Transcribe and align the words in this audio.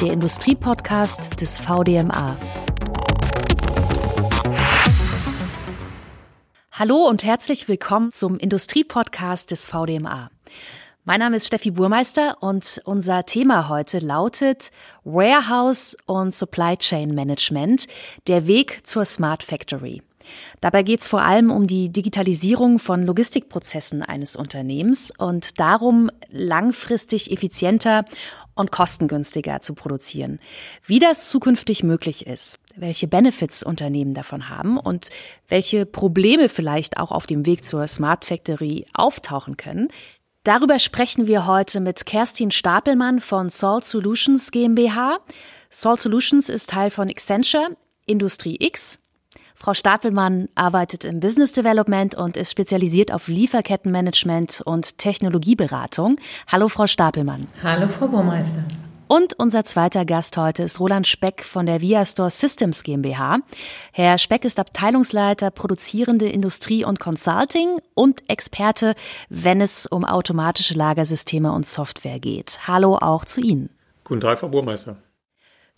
der 0.00 0.12
Industriepodcast 0.14 1.42
des 1.42 1.58
VDMA. 1.58 2.34
Hallo 6.72 7.06
und 7.06 7.22
herzlich 7.22 7.68
willkommen 7.68 8.10
zum 8.10 8.38
Industriepodcast 8.38 9.50
des 9.50 9.66
VDMA. 9.66 10.30
Mein 11.04 11.20
Name 11.20 11.36
ist 11.36 11.48
Steffi 11.48 11.70
Burmeister 11.70 12.38
und 12.40 12.80
unser 12.86 13.26
Thema 13.26 13.68
heute 13.68 13.98
lautet 13.98 14.70
Warehouse 15.04 15.98
und 16.06 16.34
Supply 16.34 16.78
Chain 16.78 17.14
Management, 17.14 17.86
der 18.26 18.46
Weg 18.46 18.86
zur 18.86 19.04
Smart 19.04 19.42
Factory. 19.42 20.02
Dabei 20.60 20.82
geht 20.82 21.00
es 21.00 21.08
vor 21.08 21.22
allem 21.22 21.50
um 21.50 21.66
die 21.66 21.90
Digitalisierung 21.90 22.78
von 22.78 23.04
Logistikprozessen 23.04 24.02
eines 24.02 24.36
Unternehmens 24.36 25.12
und 25.16 25.58
darum, 25.58 26.10
langfristig 26.30 27.32
effizienter 27.32 28.04
und 28.60 28.70
kostengünstiger 28.70 29.60
zu 29.60 29.74
produzieren. 29.74 30.38
Wie 30.86 30.98
das 30.98 31.28
zukünftig 31.28 31.82
möglich 31.82 32.26
ist, 32.26 32.58
welche 32.76 33.08
Benefits 33.08 33.62
Unternehmen 33.62 34.14
davon 34.14 34.48
haben 34.48 34.78
und 34.78 35.10
welche 35.48 35.86
Probleme 35.86 36.48
vielleicht 36.48 36.98
auch 36.98 37.10
auf 37.10 37.26
dem 37.26 37.46
Weg 37.46 37.64
zur 37.64 37.88
Smart 37.88 38.24
Factory 38.24 38.86
auftauchen 38.94 39.56
können, 39.56 39.88
darüber 40.44 40.78
sprechen 40.78 41.26
wir 41.26 41.46
heute 41.46 41.80
mit 41.80 42.06
Kerstin 42.06 42.50
Stapelmann 42.50 43.18
von 43.18 43.50
Salt 43.50 43.84
Solutions 43.84 44.50
GmbH. 44.50 45.18
Salt 45.70 46.00
Solutions 46.00 46.48
ist 46.48 46.70
Teil 46.70 46.90
von 46.90 47.08
Accenture, 47.08 47.76
Industrie 48.06 48.56
X 48.60 48.98
Frau 49.62 49.74
Stapelmann 49.74 50.48
arbeitet 50.54 51.04
im 51.04 51.20
Business 51.20 51.52
Development 51.52 52.14
und 52.14 52.38
ist 52.38 52.50
spezialisiert 52.50 53.12
auf 53.12 53.28
Lieferkettenmanagement 53.28 54.62
und 54.64 54.96
Technologieberatung. 54.96 56.16
Hallo, 56.50 56.68
Frau 56.68 56.86
Stapelmann. 56.86 57.46
Hallo, 57.62 57.86
Frau 57.86 58.08
Burmeister. 58.08 58.64
Und 59.06 59.34
unser 59.38 59.64
zweiter 59.64 60.06
Gast 60.06 60.38
heute 60.38 60.62
ist 60.62 60.80
Roland 60.80 61.06
Speck 61.06 61.44
von 61.44 61.66
der 61.66 61.82
Viastore 61.82 62.30
Systems 62.30 62.84
GmbH. 62.84 63.40
Herr 63.92 64.16
Speck 64.16 64.46
ist 64.46 64.58
Abteilungsleiter 64.58 65.50
produzierende 65.50 66.30
Industrie 66.30 66.86
und 66.86 66.98
Consulting 66.98 67.80
und 67.92 68.30
Experte, 68.30 68.94
wenn 69.28 69.60
es 69.60 69.84
um 69.84 70.06
automatische 70.06 70.72
Lagersysteme 70.72 71.52
und 71.52 71.66
Software 71.66 72.18
geht. 72.18 72.60
Hallo 72.66 72.96
auch 72.96 73.26
zu 73.26 73.42
Ihnen. 73.42 73.68
Guten 74.04 74.22
Tag, 74.22 74.38
Frau 74.38 74.48
Burmeister. 74.48 74.96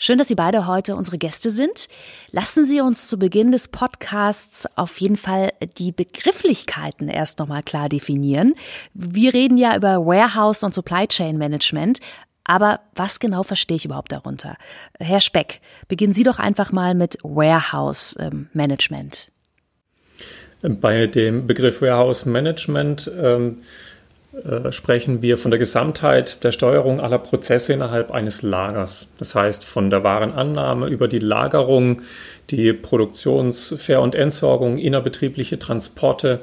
Schön, 0.05 0.19
dass 0.19 0.27
Sie 0.27 0.35
beide 0.35 0.67
heute 0.67 0.97
unsere 0.97 1.17
Gäste 1.17 1.53
sind. 1.53 1.87
Lassen 2.33 2.65
Sie 2.65 2.81
uns 2.81 3.07
zu 3.07 3.21
Beginn 3.21 3.53
des 3.53 3.69
Podcasts 3.69 4.67
auf 4.77 5.01
jeden 5.01 5.17
Fall 5.17 5.51
die 5.79 5.93
Begrifflichkeiten 5.93 7.07
erst 7.07 7.39
nochmal 7.39 7.63
klar 7.63 7.89
definieren. 7.89 8.57
Wir 8.95 9.33
reden 9.33 9.57
ja 9.57 9.77
über 9.77 10.05
Warehouse 10.05 10.65
und 10.65 10.75
Supply 10.75 11.07
Chain 11.07 11.39
Management. 11.39 12.01
Aber 12.43 12.81
was 12.97 13.21
genau 13.21 13.45
verstehe 13.45 13.77
ich 13.77 13.85
überhaupt 13.85 14.11
darunter? 14.11 14.57
Herr 14.99 15.21
Speck, 15.21 15.61
beginnen 15.87 16.15
Sie 16.15 16.25
doch 16.25 16.41
einfach 16.41 16.73
mal 16.73 16.97
mit 16.97 17.17
Warehouse 17.23 18.17
ähm, 18.19 18.49
Management. 18.55 19.31
Bei 20.63 21.07
dem 21.07 21.47
Begriff 21.47 21.81
Warehouse 21.81 22.27
Management 22.27 23.09
ähm, 23.17 23.63
äh, 24.33 24.73
sprechen 24.73 25.21
wir 25.21 25.37
von 25.37 25.51
der 25.51 25.59
Gesamtheit 25.59 26.43
der 26.43 26.53
Steuerung 26.53 27.01
aller 27.01 27.19
Prozesse 27.19 27.75
innerhalb 27.75 28.11
eines 28.11 28.43
Lagers. 28.43 29.09
Das 29.19 29.35
heißt, 29.35 29.65
von 29.65 29.91
der 29.91 30.05
Warenannahme 30.05 30.87
über 30.87 31.07
die 31.07 31.19
Lagerung, 31.19 32.03
die 32.51 32.73
Produktions-, 32.73 33.75
Ver- 33.77 34.01
und 34.01 34.15
Entsorgung, 34.15 34.79
innerbetriebliche 34.79 35.59
Transporte, 35.59 36.41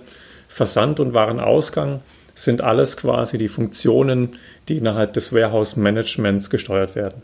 Versand 0.47 0.99
und 0.99 1.13
Warenausgang 1.13 2.01
sind 2.35 2.61
alles 2.61 2.95
quasi 2.95 3.37
die 3.37 3.47
Funktionen, 3.47 4.29
die 4.67 4.77
innerhalb 4.77 5.13
des 5.13 5.33
Warehouse-Managements 5.33 6.49
gesteuert 6.49 6.95
werden. 6.95 7.21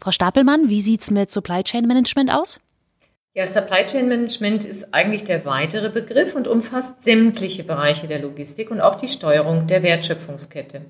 Frau 0.00 0.10
Stapelmann, 0.10 0.68
wie 0.68 0.80
sieht 0.80 1.02
es 1.02 1.10
mit 1.10 1.30
Supply 1.30 1.62
Chain 1.62 1.86
Management 1.86 2.30
aus? 2.30 2.60
Ja, 3.36 3.48
Supply 3.48 3.84
Chain 3.84 4.06
Management 4.06 4.64
ist 4.64 4.94
eigentlich 4.94 5.24
der 5.24 5.44
weitere 5.44 5.90
Begriff 5.90 6.36
und 6.36 6.46
umfasst 6.46 7.02
sämtliche 7.02 7.64
Bereiche 7.64 8.06
der 8.06 8.20
Logistik 8.20 8.70
und 8.70 8.80
auch 8.80 8.94
die 8.94 9.08
Steuerung 9.08 9.66
der 9.66 9.82
Wertschöpfungskette. 9.82 10.82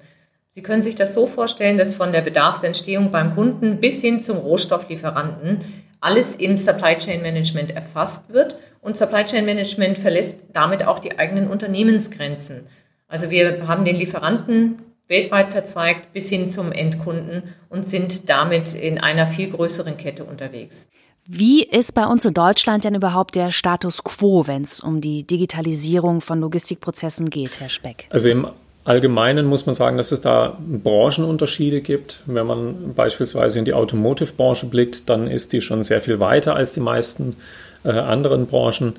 Sie 0.51 0.63
können 0.63 0.83
sich 0.83 0.95
das 0.95 1.15
so 1.15 1.27
vorstellen, 1.27 1.79
dass 1.79 1.97
von 1.97 2.13
der 2.13 2.21
Bedarfsentstehung 2.21 3.11
beim 3.11 3.35
Kunden 3.35 3.81
bis 3.81 4.03
hin 4.03 4.21
zum 4.21 4.37
Rohstofflieferanten 4.37 5.63
alles 6.03 6.37
im 6.37 6.59
Supply 6.59 6.99
Chain 6.99 7.23
Management 7.23 7.71
erfasst 7.71 8.29
wird 8.29 8.59
und 8.83 8.95
Supply 8.95 9.25
Chain 9.25 9.47
Management 9.47 9.97
verlässt 9.97 10.37
damit 10.53 10.87
auch 10.87 10.99
die 10.99 11.19
eigenen 11.19 11.49
Unternehmensgrenzen. 11.49 12.67
Also 13.09 13.31
wir 13.31 13.67
haben 13.67 13.87
den 13.87 13.97
Lieferanten 13.97 14.83
weltweit 15.09 15.53
verzweigt 15.53 16.13
bis 16.13 16.29
hin 16.29 16.47
zum 16.47 16.73
Endkunden 16.73 17.55
und 17.71 17.89
sind 17.89 18.29
damit 18.29 18.75
in 18.75 18.99
einer 18.99 19.27
viel 19.27 19.49
größeren 19.49 19.97
Kette 19.97 20.25
unterwegs. 20.25 20.89
Wie 21.27 21.63
ist 21.63 21.95
bei 21.95 22.07
uns 22.07 22.27
in 22.27 22.35
Deutschland 22.35 22.85
denn 22.85 22.95
überhaupt 22.95 23.35
der 23.35 23.51
Status 23.51 24.05
quo, 24.05 24.47
wenn 24.47 24.63
es 24.63 24.81
um 24.81 25.01
die 25.01 25.23
Digitalisierung 25.23 26.21
von 26.21 26.39
Logistikprozessen 26.41 27.31
geht, 27.31 27.61
Herr 27.61 27.71
Speck? 27.71 28.05
Also 28.11 28.29
im 28.29 28.47
Allgemeinen 28.85 29.47
muss 29.47 29.65
man 29.65 29.75
sagen, 29.75 29.97
dass 29.97 30.13
es 30.13 30.21
da 30.21 30.59
Branchenunterschiede 30.61 31.81
gibt. 31.81 32.21
Wenn 32.27 32.47
man 32.47 32.93
beispielsweise 32.95 33.59
in 33.59 33.65
die 33.65 33.73
Automotive-Branche 33.73 34.67
blickt, 34.67 35.09
dann 35.09 35.27
ist 35.27 35.55
die 35.55 35.63
schon 35.63 35.83
sehr 35.83 36.03
viel 36.03 36.21
weiter 36.21 36.57
als 36.57 36.75
die 36.75 36.81
meisten 36.81 37.37
äh, 37.85 37.93
anderen 37.93 38.47
Branchen. 38.47 38.93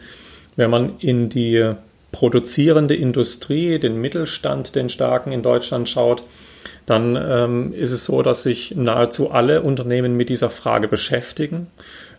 Wenn 0.55 0.71
man 0.71 0.97
in 0.97 1.29
die 1.29 1.73
produzierende 2.11 2.95
Industrie, 2.95 3.77
den 3.77 4.01
Mittelstand, 4.01 4.75
den 4.75 4.89
starken 4.89 5.31
in 5.31 5.43
Deutschland 5.43 5.89
schaut, 5.89 6.23
dann 6.85 7.15
ähm, 7.15 7.73
ist 7.73 7.91
es 7.91 8.05
so, 8.05 8.21
dass 8.21 8.43
sich 8.43 8.75
nahezu 8.75 9.31
alle 9.31 9.61
Unternehmen 9.61 10.15
mit 10.17 10.29
dieser 10.29 10.49
Frage 10.49 10.87
beschäftigen 10.87 11.67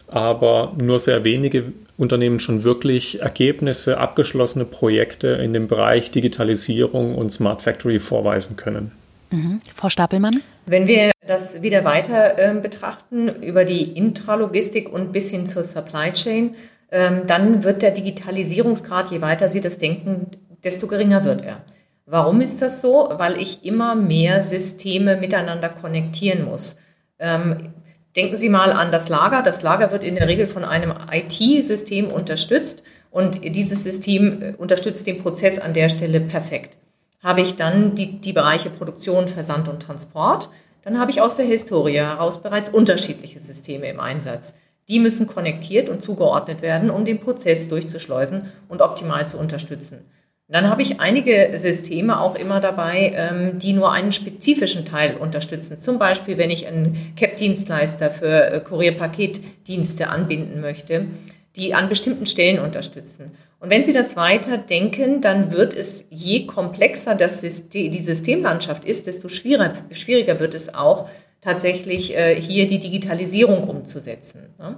aber 0.08 0.72
nur 0.80 0.98
sehr 0.98 1.24
wenige 1.24 1.72
Unternehmen 1.96 2.40
schon 2.40 2.62
wirklich 2.64 3.20
Ergebnisse, 3.22 3.98
abgeschlossene 3.98 4.64
Projekte 4.64 5.28
in 5.28 5.52
dem 5.52 5.66
Bereich 5.66 6.10
Digitalisierung 6.10 7.14
und 7.14 7.30
Smart 7.32 7.62
Factory 7.62 7.98
vorweisen 7.98 8.56
können. 8.56 8.92
Mhm. 9.30 9.60
Frau 9.74 9.88
Stapelmann? 9.88 10.42
Wenn 10.66 10.86
wir 10.86 11.10
das 11.26 11.62
wieder 11.62 11.84
weiter 11.84 12.38
äh, 12.38 12.54
betrachten 12.60 13.28
über 13.42 13.64
die 13.64 13.96
Intralogistik 13.96 14.92
und 14.92 15.12
bis 15.12 15.30
hin 15.30 15.46
zur 15.46 15.64
Supply 15.64 16.12
Chain, 16.12 16.54
ähm, 16.90 17.22
dann 17.26 17.64
wird 17.64 17.82
der 17.82 17.90
Digitalisierungsgrad, 17.90 19.10
je 19.10 19.20
weiter 19.20 19.48
Sie 19.48 19.60
das 19.60 19.78
denken, 19.78 20.30
desto 20.62 20.86
geringer 20.86 21.24
wird 21.24 21.42
er. 21.42 21.62
Warum 22.04 22.40
ist 22.40 22.62
das 22.62 22.80
so? 22.80 23.08
Weil 23.16 23.40
ich 23.40 23.64
immer 23.64 23.96
mehr 23.96 24.42
Systeme 24.42 25.16
miteinander 25.16 25.68
konnektieren 25.68 26.44
muss. 26.44 26.78
Ähm, 27.18 27.70
Denken 28.16 28.38
Sie 28.38 28.48
mal 28.48 28.72
an 28.72 28.90
das 28.90 29.10
Lager. 29.10 29.42
Das 29.42 29.60
Lager 29.62 29.92
wird 29.92 30.02
in 30.02 30.14
der 30.14 30.26
Regel 30.26 30.46
von 30.46 30.64
einem 30.64 30.94
IT-System 31.12 32.10
unterstützt 32.10 32.82
und 33.10 33.44
dieses 33.44 33.84
System 33.84 34.42
äh, 34.42 34.54
unterstützt 34.56 35.06
den 35.06 35.22
Prozess 35.22 35.58
an 35.58 35.74
der 35.74 35.90
Stelle 35.90 36.20
perfekt. 36.20 36.78
Habe 37.22 37.42
ich 37.42 37.56
dann 37.56 37.94
die, 37.94 38.18
die 38.20 38.32
Bereiche 38.32 38.70
Produktion, 38.70 39.28
Versand 39.28 39.68
und 39.68 39.82
Transport, 39.82 40.48
dann 40.82 40.98
habe 40.98 41.10
ich 41.10 41.20
aus 41.20 41.36
der 41.36 41.44
Historie 41.44 41.96
heraus 41.96 42.42
bereits 42.42 42.68
unterschiedliche 42.68 43.40
Systeme 43.40 43.88
im 43.90 44.00
Einsatz. 44.00 44.54
Die 44.88 45.00
müssen 45.00 45.26
konnektiert 45.26 45.88
und 45.88 46.00
zugeordnet 46.00 46.62
werden, 46.62 46.90
um 46.90 47.04
den 47.04 47.18
Prozess 47.18 47.68
durchzuschleusen 47.68 48.52
und 48.68 48.80
optimal 48.80 49.26
zu 49.26 49.36
unterstützen. 49.36 50.04
Dann 50.48 50.70
habe 50.70 50.82
ich 50.82 51.00
einige 51.00 51.50
Systeme 51.56 52.20
auch 52.20 52.36
immer 52.36 52.60
dabei, 52.60 53.12
ähm, 53.16 53.58
die 53.58 53.72
nur 53.72 53.90
einen 53.90 54.12
spezifischen 54.12 54.84
Teil 54.84 55.16
unterstützen. 55.16 55.78
Zum 55.78 55.98
Beispiel, 55.98 56.38
wenn 56.38 56.50
ich 56.50 56.68
einen 56.68 57.14
CAP-Dienstleister 57.16 58.10
für 58.10 58.52
äh, 58.52 58.60
Kurierpaketdienste 58.60 60.08
anbinden 60.08 60.60
möchte, 60.60 61.08
die 61.56 61.74
an 61.74 61.88
bestimmten 61.88 62.26
Stellen 62.26 62.60
unterstützen. 62.60 63.32
Und 63.58 63.70
wenn 63.70 63.82
Sie 63.82 63.92
das 63.92 64.14
weiter 64.14 64.58
denken, 64.58 65.20
dann 65.20 65.50
wird 65.50 65.74
es, 65.74 66.06
je 66.10 66.46
komplexer 66.46 67.14
das 67.14 67.40
System, 67.40 67.90
die 67.90 68.00
Systemlandschaft 68.00 68.84
ist, 68.84 69.06
desto 69.06 69.28
schwieriger, 69.28 69.72
schwieriger 69.90 70.38
wird 70.38 70.54
es 70.54 70.72
auch, 70.72 71.08
tatsächlich 71.40 72.16
äh, 72.16 72.40
hier 72.40 72.66
die 72.66 72.78
Digitalisierung 72.78 73.64
umzusetzen. 73.64 74.54
Ne? 74.58 74.76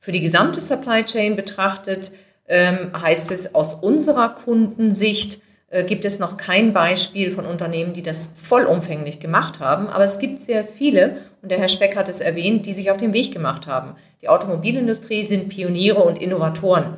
Für 0.00 0.12
die 0.12 0.20
gesamte 0.20 0.60
Supply 0.60 1.04
Chain 1.04 1.36
betrachtet, 1.36 2.12
ähm, 2.48 2.90
heißt 3.00 3.30
es 3.30 3.54
aus 3.54 3.74
unserer 3.74 4.30
Kundensicht, 4.30 5.40
äh, 5.70 5.84
gibt 5.84 6.06
es 6.06 6.18
noch 6.18 6.38
kein 6.38 6.72
Beispiel 6.72 7.30
von 7.30 7.44
Unternehmen, 7.44 7.92
die 7.92 8.02
das 8.02 8.30
vollumfänglich 8.34 9.20
gemacht 9.20 9.60
haben. 9.60 9.88
Aber 9.88 10.04
es 10.04 10.18
gibt 10.18 10.40
sehr 10.40 10.64
viele, 10.64 11.18
und 11.42 11.50
der 11.50 11.58
Herr 11.58 11.68
Speck 11.68 11.94
hat 11.94 12.08
es 12.08 12.20
erwähnt, 12.20 12.64
die 12.66 12.72
sich 12.72 12.90
auf 12.90 12.96
den 12.96 13.12
Weg 13.12 13.32
gemacht 13.32 13.66
haben. 13.66 13.94
Die 14.22 14.28
Automobilindustrie 14.28 15.22
sind 15.22 15.50
Pioniere 15.50 16.02
und 16.02 16.18
Innovatoren. 16.18 16.96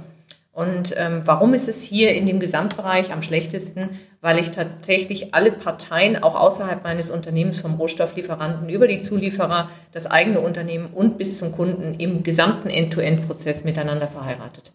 Und 0.53 0.95
ähm, 0.97 1.23
warum 1.25 1.55
ist 1.55 1.69
es 1.69 1.83
hier 1.83 2.13
in 2.13 2.27
dem 2.27 2.39
Gesamtbereich 2.39 3.13
am 3.13 3.23
schlechtesten? 3.23 3.91
Weil 4.21 4.39
ich 4.39 4.51
tatsächlich 4.51 5.33
alle 5.33 5.53
Parteien, 5.53 6.23
auch 6.23 6.35
außerhalb 6.35 6.85
meines 6.85 7.11
Unternehmens, 7.11 7.63
vom 7.63 7.75
Rohstofflieferanten 7.75 8.69
über 8.69 8.87
die 8.87 9.01
Zulieferer, 9.01 9.71
das 9.93 10.07
eigene 10.07 10.41
Unternehmen 10.41 10.89
und 10.93 11.19
bis 11.19 11.39
zum 11.39 11.53
Kunden 11.53 11.95
im 11.95 12.23
gesamten 12.23 12.69
End-to-End-Prozess 12.69 13.65
miteinander 13.65 14.07
verheiratet 14.07 14.73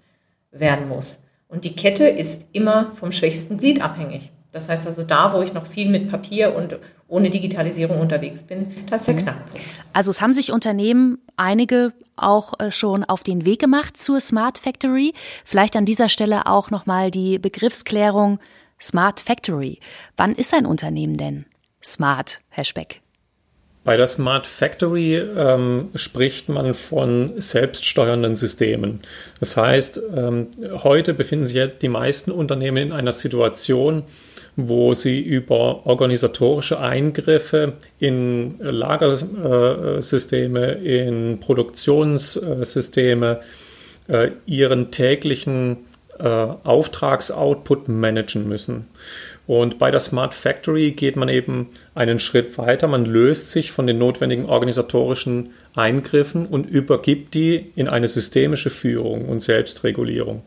werden 0.60 0.88
muss. 0.88 1.24
Und 1.48 1.64
die 1.64 1.76
Kette 1.76 2.08
ist 2.08 2.46
immer 2.52 2.92
vom 2.96 3.12
schwächsten 3.12 3.58
Glied 3.58 3.82
abhängig. 3.82 4.32
Das 4.52 4.70
heißt 4.70 4.88
also, 4.88 5.04
da, 5.04 5.34
wo 5.34 5.42
ich 5.42 5.54
noch 5.54 5.66
viel 5.66 5.90
mit 5.90 6.10
Papier 6.10 6.56
und 6.56 6.80
ohne 7.10 7.30
Digitalisierung 7.30 8.00
unterwegs 8.00 8.42
bin, 8.42 8.74
das 8.90 9.02
ist 9.02 9.08
der 9.08 9.16
mhm. 9.16 9.20
Knackpunkt. 9.20 9.66
Also 9.92 10.12
es 10.12 10.22
haben 10.22 10.34
sich 10.34 10.52
Unternehmen 10.52 11.20
einige 11.36 11.92
auch 12.16 12.58
äh, 12.60 12.72
schon 12.72 13.04
auf 13.04 13.24
den 13.24 13.46
Weg 13.46 13.60
gemacht 13.60 13.98
zur 13.98 14.22
Smart 14.22 14.58
Factory. 14.58 15.14
Vielleicht 15.44 15.76
an 15.76 15.86
dieser 15.86 16.08
Stelle 16.08 16.48
auch 16.48 16.72
nochmal 16.72 17.12
die 17.12 17.38
Begriffsklärung 17.38 18.40
Smart 18.82 19.20
Factory. 19.20 19.80
Wann 20.16 20.34
ist 20.34 20.54
ein 20.54 20.66
Unternehmen 20.66 21.18
denn 21.18 21.46
smart, 21.84 22.40
Herr 22.50 22.64
Speck? 22.66 23.02
Bei 23.86 23.96
der 23.96 24.08
Smart 24.08 24.46
Factory 24.48 25.16
ähm, 25.16 25.92
spricht 25.94 26.50
man 26.50 26.74
von 26.74 27.34
selbststeuernden 27.38 28.36
Systemen. 28.36 29.02
Das 29.40 29.56
heißt, 29.56 30.02
ähm, 30.14 30.48
heute 30.84 31.14
befinden 31.14 31.46
sich 31.46 31.56
ja 31.56 31.68
die 31.68 31.88
meisten 31.88 32.32
Unternehmen 32.32 32.78
in 32.78 32.92
einer 32.92 33.14
Situation, 33.14 34.04
wo 34.56 34.96
sie 34.96 35.22
über 35.22 35.86
organisatorische 35.86 36.80
Eingriffe 36.80 37.74
in 38.00 38.56
Lagersysteme, 38.60 40.72
in 40.72 41.40
Produktionssysteme 41.40 43.40
äh, 44.08 44.32
ihren 44.48 44.90
täglichen 44.90 45.86
äh, 46.18 46.28
Auftragsoutput 46.28 47.88
managen 47.88 48.48
müssen. 48.48 48.88
Und 49.48 49.78
bei 49.78 49.92
der 49.92 50.00
Smart 50.00 50.34
Factory 50.34 50.92
geht 50.92 51.16
man 51.16 51.30
eben 51.30 51.70
einen 51.94 52.20
Schritt 52.20 52.58
weiter. 52.58 52.88
Man 52.88 53.06
löst 53.06 53.52
sich 53.52 53.72
von 53.72 53.86
den 53.86 53.98
notwendigen 53.98 54.46
organisatorischen 54.46 55.52
Eingriffen 55.76 56.48
und 56.48 56.66
übergibt 56.66 57.34
die 57.36 57.72
in 57.76 57.88
eine 57.88 58.08
systemische 58.08 58.72
Führung 58.72 59.26
und 59.26 59.42
Selbstregulierung. 59.42 60.42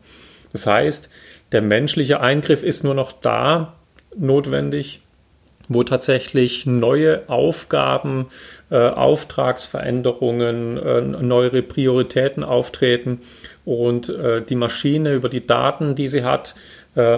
Das 0.51 0.65
heißt, 0.65 1.09
der 1.51 1.61
menschliche 1.61 2.19
Eingriff 2.19 2.63
ist 2.63 2.83
nur 2.83 2.93
noch 2.93 3.11
da 3.11 3.75
notwendig, 4.17 5.01
wo 5.69 5.83
tatsächlich 5.83 6.65
neue 6.65 7.29
Aufgaben, 7.29 8.27
äh, 8.71 8.75
Auftragsveränderungen, 8.75 10.77
äh, 10.77 11.01
neue 11.01 11.61
Prioritäten 11.61 12.43
auftreten 12.43 13.21
und 13.65 14.09
äh, 14.09 14.41
die 14.41 14.55
Maschine 14.55 15.13
über 15.13 15.29
die 15.29 15.45
Daten, 15.45 15.93
die 15.93 16.07
sie 16.07 16.23
hat, 16.23 16.55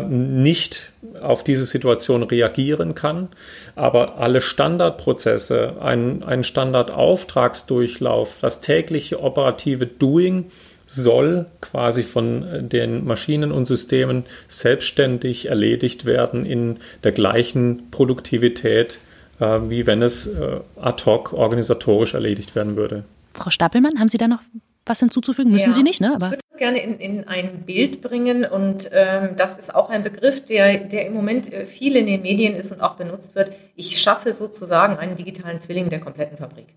nicht 0.08 0.92
auf 1.22 1.44
diese 1.44 1.66
Situation 1.66 2.24
reagieren 2.24 2.96
kann. 2.96 3.30
Aber 3.76 4.18
alle 4.18 4.42
Standardprozesse, 4.42 5.76
ein, 5.82 6.24
ein 6.24 6.44
Standardauftragsdurchlauf, 6.44 8.38
das 8.42 8.62
tägliche 8.62 9.22
operative 9.22 9.88
Doing 9.88 10.52
soll 10.86 11.46
quasi 11.62 12.04
von 12.04 12.44
äh, 12.44 12.64
den 12.64 13.06
Maschinen 13.06 13.52
und 13.52 13.66
Systemen 13.66 14.24
selbstständig 14.48 15.48
erledigt 15.48 16.06
werden 16.06 16.46
in 16.46 16.78
der 17.04 17.12
gleichen 17.14 17.90
Produktivität, 17.92 19.00
äh, 19.40 19.60
wie 19.70 19.88
wenn 19.88 20.02
es 20.02 20.28
äh, 20.28 20.60
ad 20.80 21.04
hoc 21.06 21.34
organisatorisch 21.34 22.14
erledigt 22.14 22.56
werden 22.56 22.76
würde. 22.76 23.04
Frau 23.34 23.50
Stapelmann, 23.50 24.00
haben 24.00 24.10
Sie 24.10 24.18
da 24.18 24.28
noch 24.28 24.42
was 24.86 25.00
hinzuzufügen? 25.00 25.52
Müssen 25.52 25.70
ja, 25.70 25.74
Sie 25.74 25.84
nicht, 25.84 26.02
ne? 26.02 26.16
Aber 26.16 26.26
ich 26.28 26.32
würde 26.32 26.44
es 26.50 26.58
gerne 26.58 26.82
in, 26.82 27.00
in 27.00 27.28
ein 27.28 27.64
Bild 27.66 28.02
bringen 28.02 28.46
und 28.46 28.90
ähm, 28.92 29.36
das 29.36 29.58
ist 29.58 29.74
auch 29.74 29.90
ein 29.90 30.04
Begriff, 30.04 30.44
der, 30.46 30.78
der 30.78 31.06
im 31.06 31.14
Moment 31.14 31.52
äh, 31.52 31.66
viel 31.66 31.96
in 31.96 32.08
den 32.08 32.22
Medien 32.22 32.56
ist 32.56 32.72
und 32.72 32.82
auch 32.82 32.96
benutzt 32.96 33.36
wird. 33.36 33.52
Ich 33.76 34.00
schaffe 34.00 34.34
sozusagen 34.34 34.98
einen 34.98 35.16
digitalen 35.16 35.60
Zwilling 35.60 35.90
der 35.90 36.00
kompletten 36.00 36.38
Fabrik. 36.38 36.68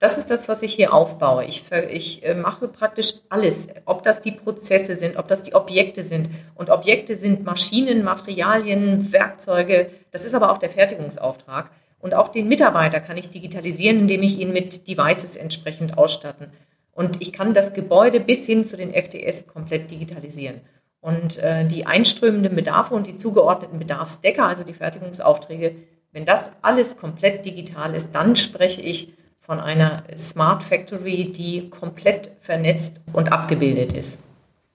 Das 0.00 0.16
ist 0.16 0.30
das, 0.30 0.48
was 0.48 0.62
ich 0.62 0.72
hier 0.72 0.94
aufbaue. 0.94 1.44
Ich, 1.44 1.64
ich 1.90 2.24
äh, 2.24 2.34
mache 2.34 2.68
praktisch 2.68 3.14
alles, 3.28 3.68
ob 3.84 4.02
das 4.02 4.22
die 4.22 4.32
Prozesse 4.32 4.96
sind, 4.96 5.18
ob 5.18 5.28
das 5.28 5.42
die 5.42 5.54
Objekte 5.54 6.04
sind. 6.04 6.30
Und 6.54 6.70
Objekte 6.70 7.16
sind 7.16 7.44
Maschinen, 7.44 8.02
Materialien, 8.02 9.12
Werkzeuge. 9.12 9.90
Das 10.10 10.24
ist 10.24 10.34
aber 10.34 10.52
auch 10.52 10.58
der 10.58 10.70
Fertigungsauftrag. 10.70 11.70
Und 11.98 12.14
auch 12.14 12.28
den 12.28 12.48
Mitarbeiter 12.48 12.98
kann 13.00 13.18
ich 13.18 13.28
digitalisieren, 13.28 13.98
indem 13.98 14.22
ich 14.22 14.38
ihn 14.38 14.54
mit 14.54 14.88
Devices 14.88 15.36
entsprechend 15.36 15.98
ausstatten. 15.98 16.46
Und 16.92 17.20
ich 17.22 17.32
kann 17.32 17.54
das 17.54 17.74
Gebäude 17.74 18.20
bis 18.20 18.46
hin 18.46 18.64
zu 18.64 18.76
den 18.76 18.92
FTS 18.92 19.46
komplett 19.46 19.90
digitalisieren. 19.90 20.60
Und 21.00 21.38
äh, 21.38 21.66
die 21.66 21.86
einströmenden 21.86 22.54
Bedarfe 22.54 22.94
und 22.94 23.06
die 23.06 23.16
zugeordneten 23.16 23.78
Bedarfsdecker, 23.78 24.46
also 24.46 24.64
die 24.64 24.74
Fertigungsaufträge, 24.74 25.76
wenn 26.12 26.26
das 26.26 26.52
alles 26.60 26.98
komplett 26.98 27.46
digital 27.46 27.94
ist, 27.94 28.10
dann 28.12 28.36
spreche 28.36 28.82
ich 28.82 29.14
von 29.40 29.60
einer 29.60 30.04
Smart 30.16 30.62
Factory, 30.62 31.32
die 31.32 31.70
komplett 31.70 32.32
vernetzt 32.40 33.00
und 33.12 33.32
abgebildet 33.32 33.92
ist. 33.92 34.18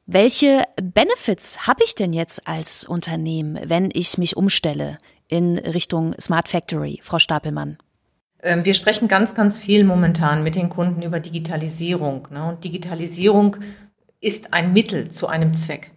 Welche 0.07 0.63
Benefits 0.81 1.67
habe 1.67 1.83
ich 1.83 1.95
denn 1.95 2.13
jetzt 2.13 2.47
als 2.47 2.85
Unternehmen, 2.85 3.59
wenn 3.65 3.89
ich 3.93 4.17
mich 4.17 4.37
umstelle 4.37 4.97
in 5.27 5.57
Richtung 5.57 6.15
Smart 6.19 6.47
Factory, 6.47 6.99
Frau 7.01 7.19
Stapelmann? 7.19 7.77
Ähm, 8.45 8.63
wir 8.63 8.75
sprechen 8.75 9.07
ganz, 9.07 9.35
ganz 9.35 9.59
viel 9.59 9.83
momentan 9.83 10.43
mit 10.43 10.55
den 10.55 10.69
Kunden 10.69 11.01
über 11.01 11.19
Digitalisierung. 11.19 12.27
Ne? 12.31 12.47
Und 12.47 12.63
Digitalisierung 12.63 13.57
ist 14.21 14.53
ein 14.53 14.71
Mittel 14.71 15.09
zu 15.09 15.27
einem 15.27 15.53
Zweck. 15.53 15.91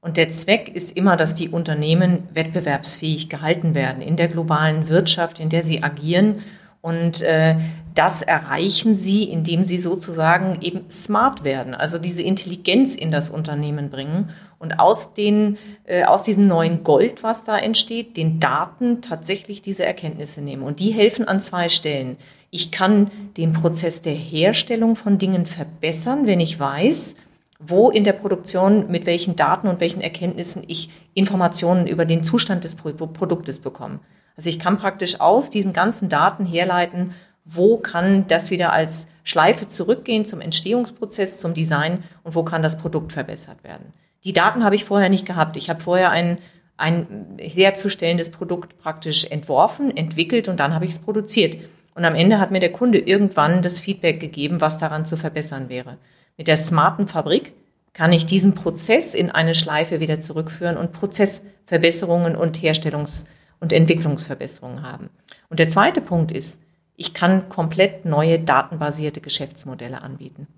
Und 0.00 0.18
der 0.18 0.30
Zweck 0.30 0.68
ist 0.68 0.94
immer, 0.96 1.16
dass 1.16 1.34
die 1.34 1.48
Unternehmen 1.48 2.28
wettbewerbsfähig 2.34 3.30
gehalten 3.30 3.74
werden 3.74 4.02
in 4.02 4.16
der 4.16 4.28
globalen 4.28 4.88
Wirtschaft, 4.88 5.40
in 5.40 5.48
der 5.48 5.62
sie 5.62 5.82
agieren. 5.82 6.40
Und 6.82 7.22
äh, 7.22 7.56
das 7.94 8.20
erreichen 8.20 8.96
sie, 8.96 9.24
indem 9.24 9.64
sie 9.64 9.78
sozusagen 9.78 10.58
eben 10.60 10.90
smart 10.90 11.42
werden, 11.42 11.74
also 11.74 11.98
diese 11.98 12.22
Intelligenz 12.22 12.94
in 12.94 13.10
das 13.10 13.30
Unternehmen 13.30 13.88
bringen 13.88 14.28
und 14.64 14.80
aus, 14.80 15.12
den, 15.12 15.58
äh, 15.84 16.04
aus 16.04 16.22
diesem 16.22 16.48
neuen 16.48 16.82
Gold, 16.82 17.22
was 17.22 17.44
da 17.44 17.56
entsteht, 17.56 18.16
den 18.16 18.40
Daten 18.40 19.02
tatsächlich 19.02 19.60
diese 19.62 19.84
Erkenntnisse 19.84 20.40
nehmen. 20.40 20.62
Und 20.62 20.80
die 20.80 20.90
helfen 20.90 21.28
an 21.28 21.40
zwei 21.40 21.68
Stellen. 21.68 22.16
Ich 22.50 22.72
kann 22.72 23.10
den 23.36 23.52
Prozess 23.52 24.00
der 24.00 24.14
Herstellung 24.14 24.96
von 24.96 25.18
Dingen 25.18 25.44
verbessern, 25.44 26.26
wenn 26.26 26.40
ich 26.40 26.58
weiß, 26.58 27.14
wo 27.58 27.90
in 27.90 28.04
der 28.04 28.14
Produktion 28.14 28.90
mit 28.90 29.06
welchen 29.06 29.36
Daten 29.36 29.68
und 29.68 29.80
welchen 29.80 30.00
Erkenntnissen 30.00 30.62
ich 30.66 30.88
Informationen 31.12 31.86
über 31.86 32.04
den 32.04 32.22
Zustand 32.22 32.64
des 32.64 32.74
Produktes 32.74 33.58
bekomme. 33.58 34.00
Also 34.36 34.48
ich 34.50 34.58
kann 34.58 34.78
praktisch 34.78 35.20
aus 35.20 35.50
diesen 35.50 35.72
ganzen 35.72 36.08
Daten 36.08 36.46
herleiten, 36.46 37.12
wo 37.44 37.76
kann 37.76 38.26
das 38.26 38.50
wieder 38.50 38.72
als 38.72 39.06
Schleife 39.22 39.68
zurückgehen 39.68 40.24
zum 40.24 40.40
Entstehungsprozess, 40.40 41.38
zum 41.38 41.54
Design 41.54 42.02
und 42.22 42.34
wo 42.34 42.42
kann 42.42 42.62
das 42.62 42.78
Produkt 42.78 43.12
verbessert 43.12 43.62
werden. 43.62 43.92
Die 44.24 44.32
Daten 44.32 44.64
habe 44.64 44.74
ich 44.74 44.84
vorher 44.84 45.08
nicht 45.08 45.26
gehabt. 45.26 45.56
Ich 45.56 45.68
habe 45.68 45.80
vorher 45.80 46.10
ein, 46.10 46.38
ein 46.76 47.36
herzustellendes 47.38 48.30
Produkt 48.30 48.78
praktisch 48.78 49.30
entworfen, 49.30 49.96
entwickelt 49.96 50.48
und 50.48 50.60
dann 50.60 50.74
habe 50.74 50.84
ich 50.84 50.92
es 50.92 50.98
produziert. 50.98 51.56
Und 51.94 52.04
am 52.04 52.14
Ende 52.14 52.40
hat 52.40 52.50
mir 52.50 52.60
der 52.60 52.72
Kunde 52.72 52.98
irgendwann 52.98 53.62
das 53.62 53.78
Feedback 53.78 54.18
gegeben, 54.18 54.60
was 54.60 54.78
daran 54.78 55.06
zu 55.06 55.16
verbessern 55.16 55.68
wäre. 55.68 55.98
Mit 56.36 56.48
der 56.48 56.56
smarten 56.56 57.06
Fabrik 57.06 57.52
kann 57.92 58.12
ich 58.12 58.26
diesen 58.26 58.54
Prozess 58.54 59.14
in 59.14 59.30
eine 59.30 59.54
Schleife 59.54 60.00
wieder 60.00 60.20
zurückführen 60.20 60.76
und 60.76 60.92
Prozessverbesserungen 60.92 62.34
und 62.34 62.58
Herstellungs- 62.58 63.24
und 63.60 63.72
Entwicklungsverbesserungen 63.72 64.82
haben. 64.82 65.10
Und 65.48 65.60
der 65.60 65.68
zweite 65.68 66.00
Punkt 66.00 66.32
ist, 66.32 66.58
ich 66.96 67.14
kann 67.14 67.48
komplett 67.48 68.04
neue 68.04 68.40
datenbasierte 68.40 69.20
Geschäftsmodelle 69.20 70.02
anbieten. 70.02 70.48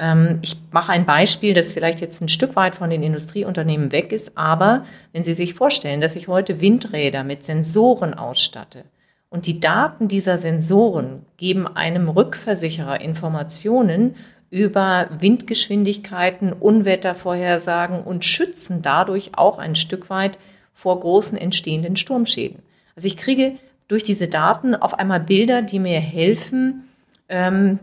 Ähm, 0.00 0.38
ich 0.40 0.56
mache 0.72 0.92
ein 0.92 1.04
Beispiel, 1.04 1.52
das 1.54 1.72
vielleicht 1.72 2.00
jetzt 2.00 2.20
ein 2.22 2.28
Stück 2.28 2.56
weit 2.56 2.74
von 2.74 2.90
den 2.90 3.02
Industrieunternehmen 3.02 3.92
weg 3.92 4.12
ist, 4.12 4.36
aber 4.36 4.86
wenn 5.12 5.22
Sie 5.22 5.34
sich 5.34 5.54
vorstellen, 5.54 6.00
dass 6.00 6.16
ich 6.16 6.26
heute 6.26 6.60
Windräder 6.60 7.22
mit 7.22 7.44
Sensoren 7.44 8.14
ausstatte 8.14 8.84
und 9.28 9.46
die 9.46 9.60
Daten 9.60 10.08
dieser 10.08 10.38
Sensoren 10.38 11.26
geben 11.36 11.68
einem 11.68 12.08
Rückversicherer 12.08 13.00
Informationen 13.00 14.16
über 14.50 15.08
Windgeschwindigkeiten, 15.20 16.52
Unwettervorhersagen 16.52 18.00
und 18.02 18.24
schützen 18.24 18.82
dadurch 18.82 19.32
auch 19.34 19.58
ein 19.58 19.76
Stück 19.76 20.10
weit 20.10 20.38
vor 20.74 20.98
großen 20.98 21.38
entstehenden 21.38 21.94
Sturmschäden. 21.94 22.62
Also 22.96 23.06
ich 23.06 23.16
kriege 23.16 23.56
durch 23.86 24.02
diese 24.02 24.26
Daten 24.26 24.74
auf 24.74 24.94
einmal 24.94 25.20
Bilder, 25.20 25.62
die 25.62 25.78
mir 25.78 26.00
helfen, 26.00 26.88
ähm, 27.28 27.78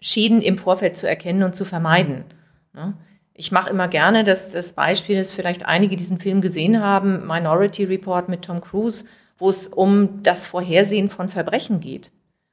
Schäden 0.00 0.42
im 0.42 0.58
Vorfeld 0.58 0.96
zu 0.96 1.08
erkennen 1.08 1.42
und 1.42 1.54
zu 1.54 1.64
vermeiden. 1.64 2.24
Ne? 2.72 2.94
Ich 3.34 3.52
mache 3.52 3.70
immer 3.70 3.88
gerne 3.88 4.24
das, 4.24 4.50
das 4.50 4.72
Beispiel, 4.72 5.16
dass 5.16 5.30
vielleicht 5.30 5.66
einige 5.66 5.96
diesen 5.96 6.18
Film 6.18 6.40
gesehen 6.40 6.80
haben, 6.80 7.26
Minority 7.26 7.84
Report 7.84 8.28
mit 8.28 8.42
Tom 8.42 8.60
Cruise, 8.60 9.06
wo 9.38 9.48
es 9.48 9.68
um 9.68 10.22
das 10.22 10.46
Vorhersehen 10.46 11.08
von 11.08 11.28
Verbrechen 11.28 11.80
geht. 11.80 12.10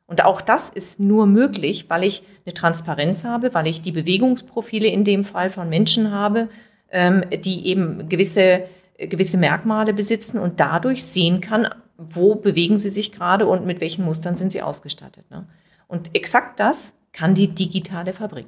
Und 0.07 0.23
auch 0.23 0.41
das 0.41 0.69
ist 0.69 0.99
nur 0.99 1.25
möglich, 1.25 1.89
weil 1.89 2.03
ich 2.03 2.23
eine 2.45 2.53
Transparenz 2.53 3.23
habe, 3.23 3.53
weil 3.55 3.65
ich 3.65 3.81
die 3.81 3.91
Bewegungsprofile 3.91 4.87
in 4.87 5.03
dem 5.03 5.23
Fall 5.23 5.49
von 5.49 5.67
Menschen 5.67 6.11
habe, 6.11 6.49
ähm, 6.91 7.23
die 7.31 7.65
eben 7.67 8.07
gewisse, 8.07 8.65
gewisse 8.99 9.37
Merkmale 9.37 9.93
besitzen 9.93 10.37
und 10.37 10.59
dadurch 10.59 11.03
sehen 11.03 11.41
kann, 11.41 11.67
wo 11.97 12.35
bewegen 12.35 12.77
sie 12.77 12.91
sich 12.91 13.11
gerade 13.11 13.47
und 13.47 13.65
mit 13.65 13.81
welchen 13.81 14.05
Mustern 14.05 14.35
sind 14.35 14.51
sie 14.51 14.61
ausgestattet. 14.61 15.29
Ne? 15.31 15.47
Und 15.87 16.15
exakt 16.15 16.59
das 16.59 16.93
kann 17.15 17.34
die 17.34 17.48
digitale 17.48 18.13
Fabrik. 18.13 18.48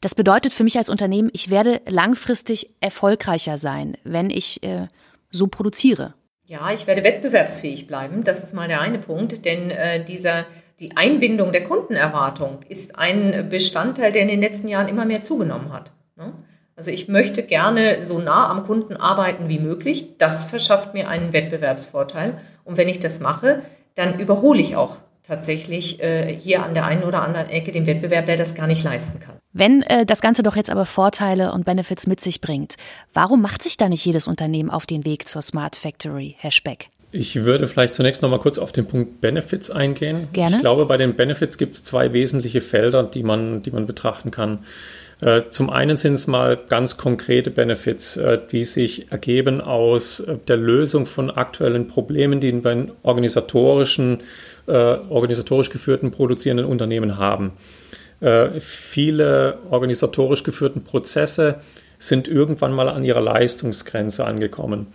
Das 0.00 0.14
bedeutet 0.14 0.52
für 0.52 0.64
mich 0.64 0.76
als 0.76 0.90
Unternehmen, 0.90 1.30
ich 1.32 1.50
werde 1.50 1.80
langfristig 1.86 2.70
erfolgreicher 2.80 3.56
sein, 3.56 3.96
wenn 4.04 4.30
ich 4.30 4.62
äh, 4.62 4.88
so 5.30 5.46
produziere? 5.46 6.14
Ja, 6.44 6.70
ich 6.72 6.86
werde 6.86 7.04
wettbewerbsfähig 7.04 7.86
bleiben. 7.86 8.24
Das 8.24 8.42
ist 8.42 8.54
mal 8.54 8.68
der 8.68 8.80
eine 8.80 8.98
Punkt, 8.98 9.44
denn 9.44 9.70
äh, 9.70 10.04
dieser, 10.04 10.46
die 10.80 10.96
Einbindung 10.96 11.52
der 11.52 11.64
Kundenerwartung 11.64 12.60
ist 12.68 12.96
ein 12.96 13.48
Bestandteil, 13.50 14.12
der 14.12 14.22
in 14.22 14.28
den 14.28 14.40
letzten 14.40 14.68
Jahren 14.68 14.88
immer 14.88 15.04
mehr 15.04 15.22
zugenommen 15.22 15.72
hat. 15.72 15.92
Ne? 16.16 16.32
Also 16.76 16.90
ich 16.90 17.08
möchte 17.08 17.42
gerne 17.42 18.02
so 18.02 18.18
nah 18.18 18.48
am 18.48 18.64
Kunden 18.64 18.96
arbeiten 18.96 19.48
wie 19.48 19.58
möglich. 19.58 20.16
Das 20.18 20.44
verschafft 20.44 20.94
mir 20.94 21.08
einen 21.08 21.32
Wettbewerbsvorteil. 21.32 22.38
Und 22.64 22.76
wenn 22.76 22.88
ich 22.88 23.00
das 23.00 23.20
mache, 23.20 23.62
dann 23.94 24.20
überhole 24.20 24.60
ich 24.60 24.76
auch 24.76 24.98
tatsächlich 25.28 26.02
äh, 26.02 26.34
hier 26.34 26.64
an 26.64 26.74
der 26.74 26.86
einen 26.86 27.04
oder 27.04 27.22
anderen 27.22 27.48
Ecke 27.48 27.70
den 27.70 27.86
Wettbewerb, 27.86 28.26
der 28.26 28.38
das 28.38 28.54
gar 28.54 28.66
nicht 28.66 28.82
leisten 28.82 29.20
kann. 29.20 29.36
Wenn 29.52 29.82
äh, 29.82 30.06
das 30.06 30.22
Ganze 30.22 30.42
doch 30.42 30.56
jetzt 30.56 30.70
aber 30.70 30.86
Vorteile 30.86 31.52
und 31.52 31.64
Benefits 31.64 32.06
mit 32.06 32.20
sich 32.20 32.40
bringt, 32.40 32.76
warum 33.12 33.42
macht 33.42 33.62
sich 33.62 33.76
da 33.76 33.88
nicht 33.88 34.04
jedes 34.04 34.26
Unternehmen 34.26 34.70
auf 34.70 34.86
den 34.86 35.04
Weg 35.04 35.28
zur 35.28 35.42
Smart 35.42 35.76
Factory, 35.76 36.34
Herr 36.38 36.50
Speck? 36.50 36.88
Ich 37.10 37.36
würde 37.44 37.66
vielleicht 37.66 37.94
zunächst 37.94 38.20
noch 38.20 38.28
mal 38.28 38.38
kurz 38.38 38.58
auf 38.58 38.72
den 38.72 38.86
Punkt 38.86 39.20
Benefits 39.20 39.70
eingehen. 39.70 40.28
Gerne. 40.32 40.56
Ich 40.56 40.60
glaube, 40.60 40.84
bei 40.84 40.98
den 40.98 41.14
Benefits 41.14 41.56
gibt 41.56 41.74
es 41.74 41.84
zwei 41.84 42.12
wesentliche 42.12 42.60
Felder, 42.60 43.02
die 43.02 43.22
man, 43.22 43.62
die 43.62 43.70
man 43.70 43.86
betrachten 43.86 44.30
kann. 44.30 44.60
Äh, 45.20 45.44
zum 45.48 45.70
einen 45.70 45.96
sind 45.96 46.14
es 46.14 46.26
mal 46.26 46.56
ganz 46.56 46.96
konkrete 46.96 47.50
Benefits, 47.50 48.16
äh, 48.16 48.38
die 48.52 48.62
sich 48.62 49.10
ergeben 49.10 49.60
aus 49.60 50.20
äh, 50.20 50.36
der 50.46 50.58
Lösung 50.58 51.06
von 51.06 51.30
aktuellen 51.30 51.88
Problemen, 51.88 52.40
die 52.40 52.52
bei 52.52 52.88
organisatorischen, 53.02 54.18
organisatorisch 54.68 55.70
geführten 55.70 56.10
produzierenden 56.10 56.66
Unternehmen 56.66 57.18
haben. 57.18 57.52
Viele 58.58 59.58
organisatorisch 59.70 60.42
geführten 60.42 60.84
Prozesse 60.84 61.60
sind 61.98 62.28
irgendwann 62.28 62.72
mal 62.72 62.88
an 62.88 63.04
ihrer 63.04 63.20
Leistungsgrenze 63.20 64.24
angekommen. 64.24 64.88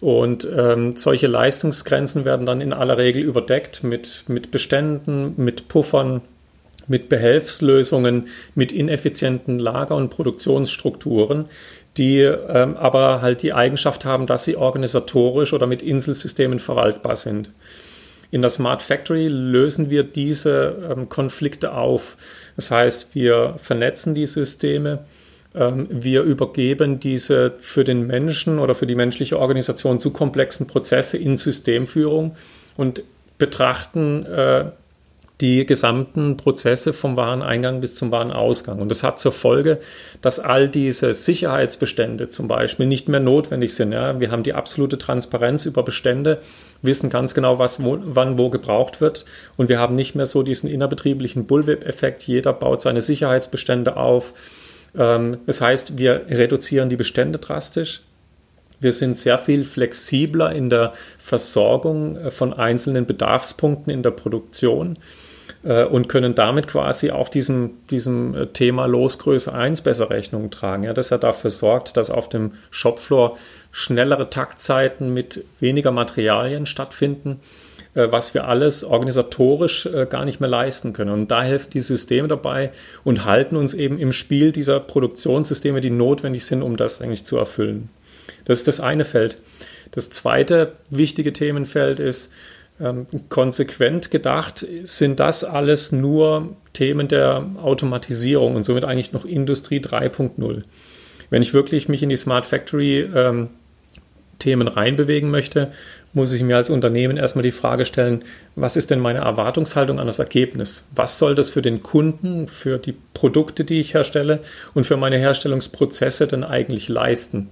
Und 0.00 0.48
ähm, 0.56 0.96
solche 0.96 1.26
Leistungsgrenzen 1.26 2.24
werden 2.24 2.46
dann 2.46 2.60
in 2.60 2.72
aller 2.72 2.96
Regel 2.96 3.22
überdeckt 3.22 3.84
mit, 3.84 4.24
mit 4.28 4.50
Beständen, 4.50 5.34
mit 5.36 5.68
Puffern, 5.68 6.22
mit 6.88 7.08
Behelfslösungen, 7.08 8.28
mit 8.54 8.72
ineffizienten 8.72 9.58
Lager- 9.58 9.96
und 9.96 10.08
Produktionsstrukturen, 10.08 11.44
die 11.98 12.20
ähm, 12.20 12.76
aber 12.76 13.20
halt 13.20 13.42
die 13.42 13.52
Eigenschaft 13.52 14.04
haben, 14.04 14.26
dass 14.26 14.44
sie 14.44 14.56
organisatorisch 14.56 15.52
oder 15.52 15.66
mit 15.66 15.82
Inselsystemen 15.82 16.58
verwaltbar 16.58 17.16
sind. 17.16 17.50
In 18.30 18.42
der 18.42 18.50
Smart 18.50 18.82
Factory 18.82 19.28
lösen 19.28 19.90
wir 19.90 20.04
diese 20.04 20.90
ähm, 20.90 21.08
Konflikte 21.08 21.72
auf. 21.72 22.16
Das 22.56 22.70
heißt, 22.70 23.14
wir 23.14 23.56
vernetzen 23.60 24.14
die 24.14 24.26
Systeme, 24.26 25.04
ähm, 25.54 25.88
wir 25.90 26.22
übergeben 26.22 27.00
diese 27.00 27.52
für 27.58 27.84
den 27.84 28.06
Menschen 28.06 28.58
oder 28.58 28.74
für 28.74 28.86
die 28.86 28.94
menschliche 28.94 29.38
Organisation 29.38 29.98
zu 29.98 30.12
komplexen 30.12 30.66
Prozesse 30.66 31.16
in 31.16 31.36
Systemführung 31.36 32.36
und 32.76 33.02
betrachten 33.38 34.24
äh, 34.26 34.66
die 35.40 35.64
gesamten 35.64 36.36
Prozesse 36.36 36.92
vom 36.92 37.16
Wareneingang 37.16 37.80
bis 37.80 37.94
zum 37.94 38.10
Warenausgang. 38.10 38.80
Und 38.80 38.90
das 38.90 39.02
hat 39.02 39.18
zur 39.18 39.32
Folge, 39.32 39.78
dass 40.20 40.38
all 40.38 40.68
diese 40.68 41.14
Sicherheitsbestände 41.14 42.28
zum 42.28 42.46
Beispiel 42.46 42.86
nicht 42.86 43.08
mehr 43.08 43.20
notwendig 43.20 43.74
sind. 43.74 43.92
Ja, 43.92 44.20
wir 44.20 44.30
haben 44.30 44.42
die 44.42 44.52
absolute 44.52 44.98
Transparenz 44.98 45.64
über 45.64 45.82
Bestände, 45.82 46.40
wissen 46.82 47.08
ganz 47.08 47.34
genau, 47.34 47.58
was 47.58 47.82
wo, 47.82 47.98
wann 48.00 48.36
wo 48.36 48.50
gebraucht 48.50 49.00
wird. 49.00 49.24
Und 49.56 49.68
wir 49.68 49.78
haben 49.78 49.94
nicht 49.94 50.14
mehr 50.14 50.26
so 50.26 50.42
diesen 50.42 50.68
innerbetrieblichen 50.68 51.46
Bullwhip-Effekt. 51.46 52.22
Jeder 52.24 52.52
baut 52.52 52.80
seine 52.80 53.00
Sicherheitsbestände 53.00 53.96
auf. 53.96 54.34
Ähm, 54.96 55.38
das 55.46 55.60
heißt, 55.60 55.96
wir 55.96 56.26
reduzieren 56.28 56.90
die 56.90 56.96
Bestände 56.96 57.38
drastisch. 57.38 58.02
Wir 58.80 58.92
sind 58.92 59.16
sehr 59.16 59.36
viel 59.36 59.64
flexibler 59.64 60.52
in 60.52 60.70
der 60.70 60.94
Versorgung 61.18 62.16
äh, 62.16 62.30
von 62.30 62.52
einzelnen 62.52 63.06
Bedarfspunkten 63.06 63.92
in 63.92 64.02
der 64.02 64.10
Produktion. 64.10 64.98
Äh, 65.62 65.84
und 65.84 66.08
können 66.08 66.34
damit 66.34 66.68
quasi 66.68 67.10
auch 67.10 67.28
diesem, 67.28 67.72
diesem 67.90 68.34
äh, 68.34 68.46
Thema 68.46 68.86
Losgröße 68.86 69.52
1 69.52 69.82
besser 69.82 70.08
Rechnung 70.08 70.50
tragen. 70.50 70.84
Ja, 70.84 70.94
dass 70.94 71.10
er 71.10 71.18
dafür 71.18 71.50
sorgt, 71.50 71.96
dass 71.98 72.10
auf 72.10 72.28
dem 72.30 72.52
Shopfloor 72.70 73.36
schnellere 73.70 74.30
Taktzeiten 74.30 75.12
mit 75.12 75.44
weniger 75.60 75.90
Materialien 75.90 76.64
stattfinden, 76.64 77.40
äh, 77.94 78.10
was 78.10 78.32
wir 78.32 78.48
alles 78.48 78.84
organisatorisch 78.84 79.86
gar 80.08 80.24
nicht 80.24 80.40
mehr 80.40 80.48
leisten 80.48 80.94
können. 80.94 81.10
Und 81.10 81.30
da 81.30 81.42
helfen 81.42 81.70
die 81.72 81.80
Systeme 81.80 82.28
dabei 82.28 82.70
und 83.04 83.26
halten 83.26 83.56
uns 83.56 83.74
eben 83.74 83.98
im 83.98 84.12
Spiel 84.12 84.52
dieser 84.52 84.80
Produktionssysteme, 84.80 85.82
die 85.82 85.90
notwendig 85.90 86.46
sind, 86.46 86.62
um 86.62 86.78
das 86.78 87.02
eigentlich 87.02 87.24
zu 87.24 87.36
erfüllen. 87.36 87.90
Das 88.46 88.58
ist 88.58 88.68
das 88.68 88.80
eine 88.80 89.04
Feld. 89.04 89.42
Das 89.90 90.08
zweite 90.08 90.74
wichtige 90.88 91.32
Themenfeld 91.32 91.98
ist, 91.98 92.32
ähm, 92.80 93.06
konsequent 93.28 94.10
gedacht 94.10 94.66
sind 94.82 95.20
das 95.20 95.44
alles 95.44 95.92
nur 95.92 96.56
Themen 96.72 97.08
der 97.08 97.44
Automatisierung 97.62 98.56
und 98.56 98.64
somit 98.64 98.84
eigentlich 98.84 99.12
noch 99.12 99.24
Industrie 99.24 99.80
3.0. 99.80 100.62
Wenn 101.30 101.42
ich 101.42 101.54
wirklich 101.54 101.88
mich 101.88 102.02
in 102.02 102.08
die 102.08 102.16
Smart 102.16 102.46
Factory 102.46 103.00
ähm, 103.00 103.50
Themen 104.38 104.68
reinbewegen 104.68 105.30
möchte, 105.30 105.70
muss 106.12 106.32
ich 106.32 106.42
mir 106.42 106.56
als 106.56 106.70
Unternehmen 106.70 107.16
erstmal 107.16 107.44
die 107.44 107.52
Frage 107.52 107.84
stellen, 107.84 108.24
was 108.56 108.76
ist 108.76 108.90
denn 108.90 108.98
meine 108.98 109.20
Erwartungshaltung 109.20 110.00
an 110.00 110.06
das 110.06 110.18
Ergebnis? 110.18 110.84
Was 110.94 111.18
soll 111.18 111.36
das 111.36 111.50
für 111.50 111.62
den 111.62 111.82
Kunden, 111.82 112.48
für 112.48 112.78
die 112.78 112.96
Produkte, 113.14 113.64
die 113.64 113.78
ich 113.78 113.94
herstelle 113.94 114.40
und 114.74 114.86
für 114.86 114.96
meine 114.96 115.18
Herstellungsprozesse 115.18 116.26
denn 116.26 116.42
eigentlich 116.42 116.88
leisten? 116.88 117.50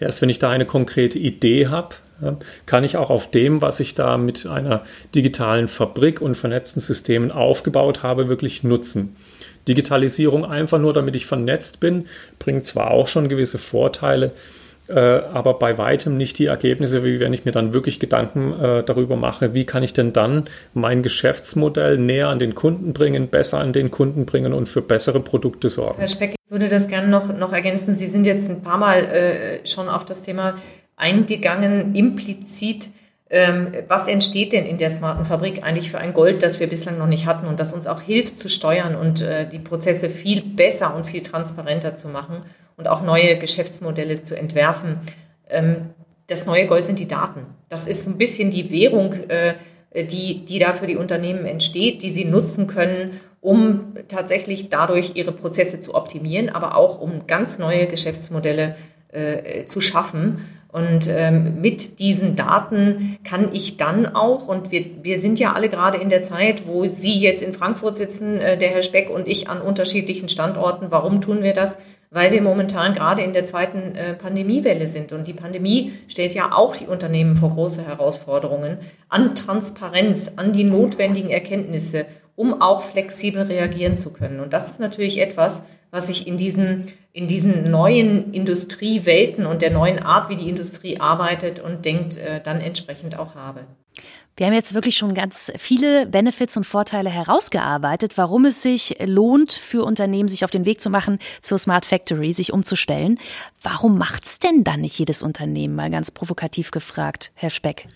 Erst 0.00 0.22
wenn 0.22 0.28
ich 0.28 0.40
da 0.40 0.50
eine 0.50 0.66
konkrete 0.66 1.18
Idee 1.18 1.68
habe, 1.68 1.94
kann 2.66 2.84
ich 2.84 2.96
auch 2.96 3.10
auf 3.10 3.30
dem, 3.30 3.62
was 3.62 3.80
ich 3.80 3.94
da 3.94 4.18
mit 4.18 4.46
einer 4.46 4.82
digitalen 5.14 5.68
Fabrik 5.68 6.20
und 6.20 6.36
vernetzten 6.36 6.80
Systemen 6.80 7.30
aufgebaut 7.30 8.02
habe, 8.02 8.28
wirklich 8.28 8.62
nutzen. 8.62 9.16
Digitalisierung 9.68 10.44
einfach 10.44 10.78
nur, 10.78 10.92
damit 10.92 11.16
ich 11.16 11.26
vernetzt 11.26 11.80
bin, 11.80 12.06
bringt 12.38 12.64
zwar 12.64 12.90
auch 12.90 13.08
schon 13.08 13.28
gewisse 13.28 13.58
Vorteile, 13.58 14.32
äh, 14.90 14.98
aber 14.98 15.54
bei 15.54 15.78
weitem 15.78 16.16
nicht 16.16 16.38
die 16.38 16.46
Ergebnisse, 16.46 17.04
wie 17.04 17.20
wenn 17.20 17.32
ich 17.32 17.44
mir 17.44 17.52
dann 17.52 17.72
wirklich 17.72 18.00
Gedanken 18.00 18.52
äh, 18.60 18.82
darüber 18.82 19.16
mache, 19.16 19.54
wie 19.54 19.64
kann 19.64 19.82
ich 19.82 19.92
denn 19.92 20.12
dann 20.12 20.46
mein 20.74 21.02
Geschäftsmodell 21.02 21.98
näher 21.98 22.28
an 22.28 22.38
den 22.38 22.54
Kunden 22.54 22.92
bringen, 22.92 23.28
besser 23.28 23.58
an 23.58 23.72
den 23.72 23.90
Kunden 23.90 24.26
bringen 24.26 24.52
und 24.52 24.68
für 24.68 24.82
bessere 24.82 25.20
Produkte 25.20 25.68
sorgen. 25.68 25.98
Herr 25.98 26.08
Speck, 26.08 26.34
ich 26.44 26.50
würde 26.50 26.68
das 26.68 26.88
gerne 26.88 27.08
noch, 27.08 27.32
noch 27.36 27.52
ergänzen. 27.52 27.94
Sie 27.94 28.08
sind 28.08 28.24
jetzt 28.24 28.50
ein 28.50 28.62
paar 28.62 28.78
Mal 28.78 29.04
äh, 29.04 29.66
schon 29.66 29.88
auf 29.88 30.04
das 30.04 30.22
Thema 30.22 30.56
eingegangen, 31.00 31.94
implizit, 31.94 32.90
ähm, 33.32 33.72
was 33.86 34.08
entsteht 34.08 34.52
denn 34.52 34.66
in 34.66 34.76
der 34.76 34.90
smarten 34.90 35.24
Fabrik 35.24 35.62
eigentlich 35.62 35.90
für 35.90 35.98
ein 35.98 36.12
Gold, 36.12 36.42
das 36.42 36.58
wir 36.58 36.68
bislang 36.68 36.98
noch 36.98 37.06
nicht 37.06 37.26
hatten 37.26 37.46
und 37.46 37.60
das 37.60 37.72
uns 37.72 37.86
auch 37.86 38.00
hilft 38.00 38.36
zu 38.36 38.48
steuern 38.48 38.96
und 38.96 39.22
äh, 39.22 39.48
die 39.48 39.60
Prozesse 39.60 40.10
viel 40.10 40.42
besser 40.42 40.94
und 40.94 41.06
viel 41.06 41.22
transparenter 41.22 41.94
zu 41.94 42.08
machen 42.08 42.42
und 42.76 42.88
auch 42.88 43.02
neue 43.02 43.38
Geschäftsmodelle 43.38 44.22
zu 44.22 44.36
entwerfen. 44.36 44.98
Ähm, 45.48 45.90
das 46.26 46.46
neue 46.46 46.66
Gold 46.66 46.84
sind 46.84 46.98
die 46.98 47.08
Daten. 47.08 47.46
Das 47.68 47.86
ist 47.86 48.06
ein 48.06 48.18
bisschen 48.18 48.50
die 48.50 48.70
Währung, 48.70 49.14
äh, 49.28 49.54
die, 49.94 50.44
die 50.44 50.58
da 50.58 50.72
für 50.72 50.86
die 50.86 50.96
Unternehmen 50.96 51.46
entsteht, 51.46 52.02
die 52.02 52.10
sie 52.10 52.24
nutzen 52.24 52.66
können, 52.66 53.20
um 53.40 53.94
tatsächlich 54.08 54.68
dadurch 54.68 55.12
ihre 55.14 55.32
Prozesse 55.32 55.80
zu 55.80 55.94
optimieren, 55.94 56.48
aber 56.48 56.76
auch 56.76 57.00
um 57.00 57.26
ganz 57.26 57.58
neue 57.58 57.86
Geschäftsmodelle 57.86 58.76
äh, 59.12 59.64
zu 59.64 59.80
schaffen. 59.80 60.44
Und 60.72 61.08
ähm, 61.08 61.60
mit 61.60 61.98
diesen 61.98 62.36
Daten 62.36 63.18
kann 63.24 63.52
ich 63.52 63.76
dann 63.76 64.06
auch, 64.06 64.46
und 64.46 64.70
wir, 64.70 64.84
wir 65.02 65.20
sind 65.20 65.40
ja 65.40 65.52
alle 65.52 65.68
gerade 65.68 65.98
in 65.98 66.10
der 66.10 66.22
Zeit, 66.22 66.66
wo 66.66 66.86
Sie 66.86 67.18
jetzt 67.18 67.42
in 67.42 67.52
Frankfurt 67.52 67.96
sitzen, 67.96 68.40
äh, 68.40 68.56
der 68.56 68.70
Herr 68.70 68.82
Speck 68.82 69.10
und 69.10 69.26
ich 69.26 69.48
an 69.48 69.60
unterschiedlichen 69.60 70.28
Standorten. 70.28 70.90
Warum 70.90 71.20
tun 71.20 71.42
wir 71.42 71.54
das? 71.54 71.78
Weil 72.10 72.30
wir 72.30 72.40
momentan 72.40 72.94
gerade 72.94 73.22
in 73.22 73.32
der 73.32 73.44
zweiten 73.44 73.96
äh, 73.96 74.14
Pandemiewelle 74.14 74.86
sind. 74.86 75.12
Und 75.12 75.26
die 75.26 75.32
Pandemie 75.32 75.92
stellt 76.06 76.34
ja 76.34 76.52
auch 76.52 76.76
die 76.76 76.86
Unternehmen 76.86 77.36
vor 77.36 77.50
große 77.50 77.84
Herausforderungen 77.84 78.78
an 79.08 79.34
Transparenz, 79.34 80.32
an 80.36 80.52
die 80.52 80.64
notwendigen 80.64 81.30
Erkenntnisse, 81.30 82.06
um 82.36 82.62
auch 82.62 82.82
flexibel 82.82 83.42
reagieren 83.42 83.96
zu 83.96 84.12
können. 84.12 84.38
Und 84.38 84.52
das 84.52 84.70
ist 84.70 84.78
natürlich 84.78 85.20
etwas, 85.20 85.62
was 85.90 86.08
ich 86.08 86.26
in 86.26 86.36
diesen, 86.36 86.86
in 87.12 87.28
diesen 87.28 87.70
neuen 87.70 88.32
Industriewelten 88.32 89.46
und 89.46 89.62
der 89.62 89.70
neuen 89.70 90.00
Art, 90.00 90.28
wie 90.28 90.36
die 90.36 90.48
Industrie 90.48 91.00
arbeitet 91.00 91.60
und 91.60 91.84
denkt, 91.84 92.16
äh, 92.16 92.40
dann 92.40 92.60
entsprechend 92.60 93.18
auch 93.18 93.34
habe. 93.34 93.66
Wir 94.36 94.46
haben 94.46 94.54
jetzt 94.54 94.72
wirklich 94.72 94.96
schon 94.96 95.12
ganz 95.12 95.52
viele 95.58 96.06
Benefits 96.06 96.56
und 96.56 96.64
Vorteile 96.64 97.10
herausgearbeitet, 97.10 98.16
warum 98.16 98.46
es 98.46 98.62
sich 98.62 98.96
lohnt, 99.04 99.52
für 99.52 99.84
Unternehmen 99.84 100.28
sich 100.28 100.44
auf 100.44 100.50
den 100.50 100.64
Weg 100.64 100.80
zu 100.80 100.88
machen, 100.88 101.18
zur 101.42 101.58
Smart 101.58 101.84
Factory, 101.84 102.32
sich 102.32 102.52
umzustellen. 102.52 103.18
Warum 103.62 103.98
macht 103.98 104.24
es 104.24 104.38
denn 104.38 104.64
dann 104.64 104.80
nicht 104.80 104.98
jedes 104.98 105.22
Unternehmen, 105.22 105.74
mal 105.74 105.90
ganz 105.90 106.10
provokativ 106.10 106.70
gefragt, 106.70 107.32
Herr 107.34 107.50
Speck? 107.50 107.86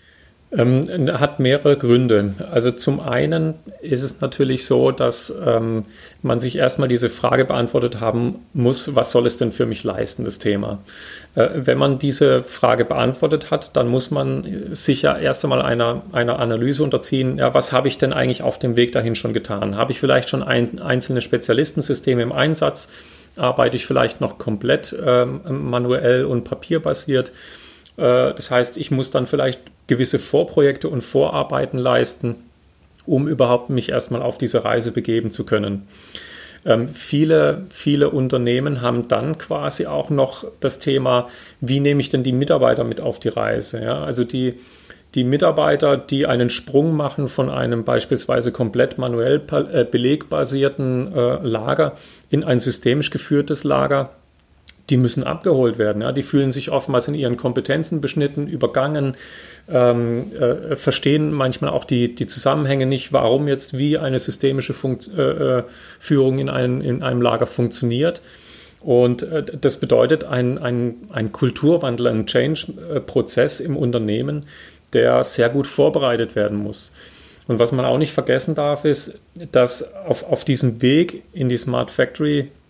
Ähm, 0.57 1.11
hat 1.19 1.39
mehrere 1.39 1.75
Gründe. 1.77 2.33
Also 2.51 2.71
zum 2.71 2.99
einen 2.99 3.55
ist 3.81 4.03
es 4.03 4.21
natürlich 4.21 4.65
so, 4.65 4.91
dass 4.91 5.33
ähm, 5.45 5.83
man 6.21 6.39
sich 6.39 6.57
erstmal 6.57 6.87
diese 6.87 7.09
Frage 7.09 7.45
beantwortet 7.45 7.99
haben 7.99 8.45
muss, 8.53 8.95
was 8.95 9.11
soll 9.11 9.25
es 9.25 9.37
denn 9.37 9.51
für 9.51 9.65
mich 9.65 9.83
leisten, 9.83 10.23
das 10.23 10.39
Thema. 10.39 10.79
Äh, 11.35 11.49
wenn 11.55 11.77
man 11.77 11.99
diese 11.99 12.41
Frage 12.43 12.85
beantwortet 12.85 13.51
hat, 13.51 13.75
dann 13.75 13.87
muss 13.87 14.11
man 14.11 14.73
sich 14.73 15.01
ja 15.01 15.17
erst 15.17 15.43
einmal 15.43 15.61
einer, 15.61 16.03
einer 16.13 16.39
Analyse 16.39 16.83
unterziehen, 16.83 17.37
ja, 17.37 17.53
was 17.53 17.73
habe 17.73 17.87
ich 17.87 17.97
denn 17.97 18.13
eigentlich 18.13 18.41
auf 18.41 18.57
dem 18.57 18.77
Weg 18.77 18.93
dahin 18.93 19.15
schon 19.15 19.33
getan? 19.33 19.75
Habe 19.75 19.91
ich 19.91 19.99
vielleicht 19.99 20.29
schon 20.29 20.43
ein, 20.43 20.79
einzelne 20.79 21.21
Spezialistensysteme 21.21 22.21
im 22.21 22.31
Einsatz? 22.31 22.89
Arbeite 23.35 23.75
ich 23.75 23.85
vielleicht 23.85 24.21
noch 24.21 24.37
komplett 24.37 24.95
ähm, 25.05 25.41
manuell 25.49 26.23
und 26.25 26.45
papierbasiert? 26.45 27.33
Äh, 27.97 28.33
das 28.33 28.51
heißt, 28.51 28.77
ich 28.77 28.91
muss 28.91 29.11
dann 29.11 29.27
vielleicht 29.27 29.61
gewisse 29.87 30.19
Vorprojekte 30.19 30.89
und 30.89 31.01
Vorarbeiten 31.01 31.77
leisten, 31.77 32.35
um 33.05 33.27
überhaupt 33.27 33.69
mich 33.69 33.89
erstmal 33.89 34.21
auf 34.21 34.37
diese 34.37 34.63
Reise 34.63 34.91
begeben 34.91 35.31
zu 35.31 35.45
können. 35.45 35.87
Ähm, 36.65 36.87
viele, 36.87 37.65
viele 37.69 38.09
Unternehmen 38.09 38.81
haben 38.81 39.07
dann 39.07 39.37
quasi 39.37 39.85
auch 39.85 40.09
noch 40.09 40.45
das 40.59 40.79
Thema, 40.79 41.27
wie 41.61 41.79
nehme 41.79 42.01
ich 42.01 42.09
denn 42.09 42.23
die 42.23 42.31
Mitarbeiter 42.31 42.83
mit 42.83 42.99
auf 43.01 43.19
die 43.19 43.29
Reise? 43.29 43.83
Ja? 43.83 44.03
Also 44.03 44.23
die, 44.23 44.55
die 45.13 45.23
Mitarbeiter, 45.23 45.95
die 45.95 46.25
einen 46.25 46.49
Sprung 46.49 46.95
machen 46.95 47.29
von 47.29 47.49
einem 47.51 47.83
beispielsweise 47.83 48.51
komplett 48.51 48.97
manuell 48.97 49.41
äh, 49.71 49.85
belegbasierten 49.85 51.13
äh, 51.13 51.35
Lager 51.47 51.93
in 52.31 52.43
ein 52.43 52.57
systemisch 52.57 53.11
geführtes 53.11 53.63
Lager, 53.63 54.09
die 54.89 54.97
müssen 54.97 55.23
abgeholt 55.23 55.77
werden. 55.77 56.01
Ja? 56.01 56.11
Die 56.11 56.23
fühlen 56.23 56.51
sich 56.51 56.71
oftmals 56.71 57.07
in 57.07 57.15
ihren 57.15 57.37
Kompetenzen 57.37 58.01
beschnitten, 58.01 58.47
übergangen, 58.47 59.15
ähm, 59.69 60.31
äh, 60.33 60.75
verstehen 60.75 61.31
manchmal 61.31 61.71
auch 61.71 61.85
die, 61.85 62.13
die 62.13 62.27
Zusammenhänge 62.27 62.85
nicht, 62.85 63.11
warum 63.11 63.47
jetzt 63.47 63.77
wie 63.77 63.97
eine 63.97 64.19
systemische 64.19 64.73
Funkt 64.73 65.09
äh, 65.17 65.59
äh, 65.59 65.63
Führung 65.99 66.39
in 66.39 66.49
einem, 66.49 66.81
in 66.81 67.03
einem 67.03 67.21
Lager 67.21 67.47
funktioniert. 67.47 68.21
Und 68.81 69.23
äh, 69.23 69.43
das 69.43 69.79
bedeutet 69.79 70.23
ein, 70.25 70.59
ein, 71.11 71.31
Kulturwandel, 71.31 72.07
ein 72.07 72.27
Change-Prozess 72.27 73.59
im 73.59 73.75
Unternehmen, 73.75 74.45
der 74.93 75.23
sehr 75.23 75.49
gut 75.49 75.65
vorbereitet 75.65 76.35
werden 76.35 76.57
muss. 76.57 76.91
Und 77.47 77.59
was 77.59 77.71
man 77.71 77.85
auch 77.85 77.97
nicht 77.97 78.11
vergessen 78.11 78.55
darf, 78.55 78.85
ist, 78.85 79.19
dass 79.51 79.93
auf, 79.95 80.23
auf 80.23 80.45
diesem 80.45 80.81
Weg 80.81 81.23
in 81.33 81.49
die 81.49 81.57
Smart 81.57 81.91
Factory 81.91 82.39
äh, 82.39 82.64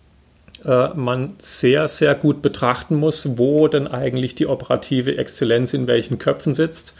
man 0.64 1.34
sehr, 1.38 1.88
sehr 1.88 2.14
gut 2.14 2.42
betrachten 2.42 2.96
muss, 2.96 3.38
wo 3.38 3.68
denn 3.68 3.86
eigentlich 3.86 4.34
die 4.34 4.46
operative 4.46 5.16
Exzellenz 5.16 5.74
in 5.74 5.86
welchen 5.86 6.18
Köpfen 6.18 6.54
sitzt 6.54 6.94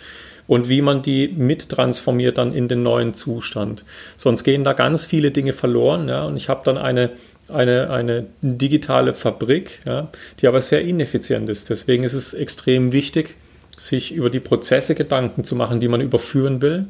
und 0.47 0.69
wie 0.69 0.83
man 0.83 1.03
die 1.03 1.29
mittransformiert 1.29 2.39
dann 2.39 2.53
in 2.53 2.69
den 2.69 2.83
neuen 2.83 3.15
Zustand. 3.15 3.85
Sonst 4.17 4.45
gehen 4.45 4.65
da 4.65 4.73
ganz 4.73 5.05
viele 5.05 5.31
Dinge 5.31 5.53
verloren. 5.53 6.09
Ja, 6.09 6.25
und 6.25 6.37
ich 6.37 6.49
habe 6.49 6.63
dann 6.65 6.79
eine, 6.79 7.11
eine, 7.49 7.91
eine 7.91 8.27
digitale 8.43 9.13
Fabrik, 9.13 9.81
ja, 9.85 10.09
die 10.41 10.47
aber 10.47 10.61
sehr 10.61 10.83
ineffizient 10.83 11.49
ist. 11.49 11.71
Deswegen 11.71 12.05
ist 12.05 12.13
es 12.15 12.35
extrem 12.35 12.93
wichtig, 12.93 13.37
sich 13.77 14.15
über 14.15 14.31
die 14.31 14.41
Prozesse 14.41 14.95
Gedanken 14.95 15.45
zu 15.45 15.57
machen, 15.57 15.81
die 15.81 15.89
man 15.89 16.01
überführen 16.01 16.63
will 16.63 16.87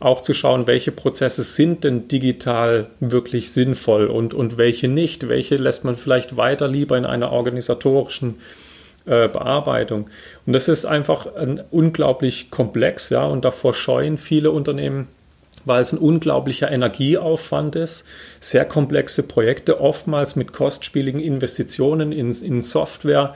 auch 0.00 0.20
zu 0.20 0.34
schauen, 0.34 0.66
welche 0.66 0.92
Prozesse 0.92 1.42
sind 1.42 1.84
denn 1.84 2.08
digital 2.08 2.88
wirklich 3.00 3.52
sinnvoll 3.52 4.06
und, 4.06 4.34
und 4.34 4.56
welche 4.56 4.88
nicht. 4.88 5.28
Welche 5.28 5.56
lässt 5.56 5.84
man 5.84 5.96
vielleicht 5.96 6.36
weiter 6.36 6.68
lieber 6.68 6.96
in 6.98 7.04
einer 7.04 7.32
organisatorischen 7.32 8.36
äh, 9.04 9.28
Bearbeitung. 9.28 10.08
Und 10.46 10.52
das 10.52 10.68
ist 10.68 10.84
einfach 10.84 11.26
ein 11.34 11.60
unglaublich 11.70 12.50
komplex, 12.50 13.10
ja, 13.10 13.24
und 13.26 13.44
davor 13.44 13.74
scheuen 13.74 14.16
viele 14.16 14.52
Unternehmen, 14.52 15.08
weil 15.64 15.80
es 15.80 15.92
ein 15.92 15.98
unglaublicher 15.98 16.70
Energieaufwand 16.70 17.74
ist, 17.74 18.06
sehr 18.38 18.64
komplexe 18.64 19.24
Projekte, 19.24 19.80
oftmals 19.80 20.36
mit 20.36 20.52
kostspieligen 20.52 21.20
Investitionen 21.20 22.12
in, 22.12 22.30
in 22.30 22.62
Software 22.62 23.34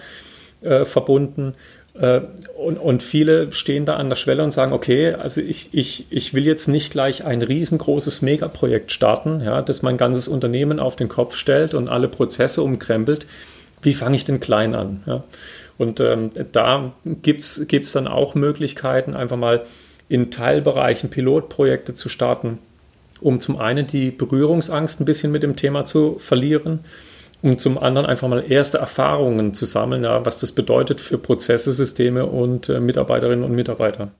äh, 0.60 0.84
verbunden 0.84 1.54
und, 1.98 2.76
und, 2.76 3.02
viele 3.02 3.52
stehen 3.52 3.86
da 3.86 3.96
an 3.96 4.08
der 4.08 4.16
Schwelle 4.16 4.42
und 4.42 4.50
sagen, 4.50 4.72
okay, 4.72 5.14
also 5.14 5.40
ich, 5.40 5.70
ich, 5.72 6.06
ich 6.10 6.34
will 6.34 6.46
jetzt 6.46 6.68
nicht 6.68 6.90
gleich 6.90 7.24
ein 7.24 7.40
riesengroßes 7.40 8.20
Megaprojekt 8.22 8.92
starten, 8.92 9.40
ja, 9.40 9.62
das 9.62 9.82
mein 9.82 9.96
ganzes 9.96 10.28
Unternehmen 10.28 10.78
auf 10.78 10.96
den 10.96 11.08
Kopf 11.08 11.36
stellt 11.36 11.72
und 11.72 11.88
alle 11.88 12.08
Prozesse 12.08 12.62
umkrempelt. 12.62 13.26
Wie 13.80 13.94
fange 13.94 14.16
ich 14.16 14.24
denn 14.24 14.40
klein 14.40 14.74
an? 14.74 15.02
Ja? 15.06 15.24
Und 15.78 16.00
ähm, 16.00 16.30
da 16.52 16.92
gibt 17.22 17.42
es 17.42 17.92
dann 17.92 18.08
auch 18.08 18.34
Möglichkeiten, 18.34 19.14
einfach 19.14 19.36
mal 19.36 19.64
in 20.08 20.30
Teilbereichen 20.30 21.08
Pilotprojekte 21.08 21.94
zu 21.94 22.08
starten, 22.08 22.58
um 23.20 23.40
zum 23.40 23.58
einen 23.58 23.86
die 23.86 24.10
Berührungsangst 24.10 25.00
ein 25.00 25.06
bisschen 25.06 25.32
mit 25.32 25.42
dem 25.42 25.56
Thema 25.56 25.84
zu 25.84 26.16
verlieren 26.18 26.80
um 27.46 27.58
zum 27.58 27.78
anderen 27.78 28.06
einfach 28.06 28.26
mal 28.28 28.50
erste 28.50 28.78
Erfahrungen 28.78 29.54
zu 29.54 29.64
sammeln, 29.66 30.02
ja, 30.02 30.26
was 30.26 30.40
das 30.40 30.50
bedeutet 30.52 31.00
für 31.00 31.16
Prozesse, 31.16 31.72
Systeme 31.72 32.26
und 32.26 32.68
äh, 32.68 32.80
Mitarbeiterinnen 32.80 33.44
und 33.44 33.52
Mitarbeiter. 33.52 34.10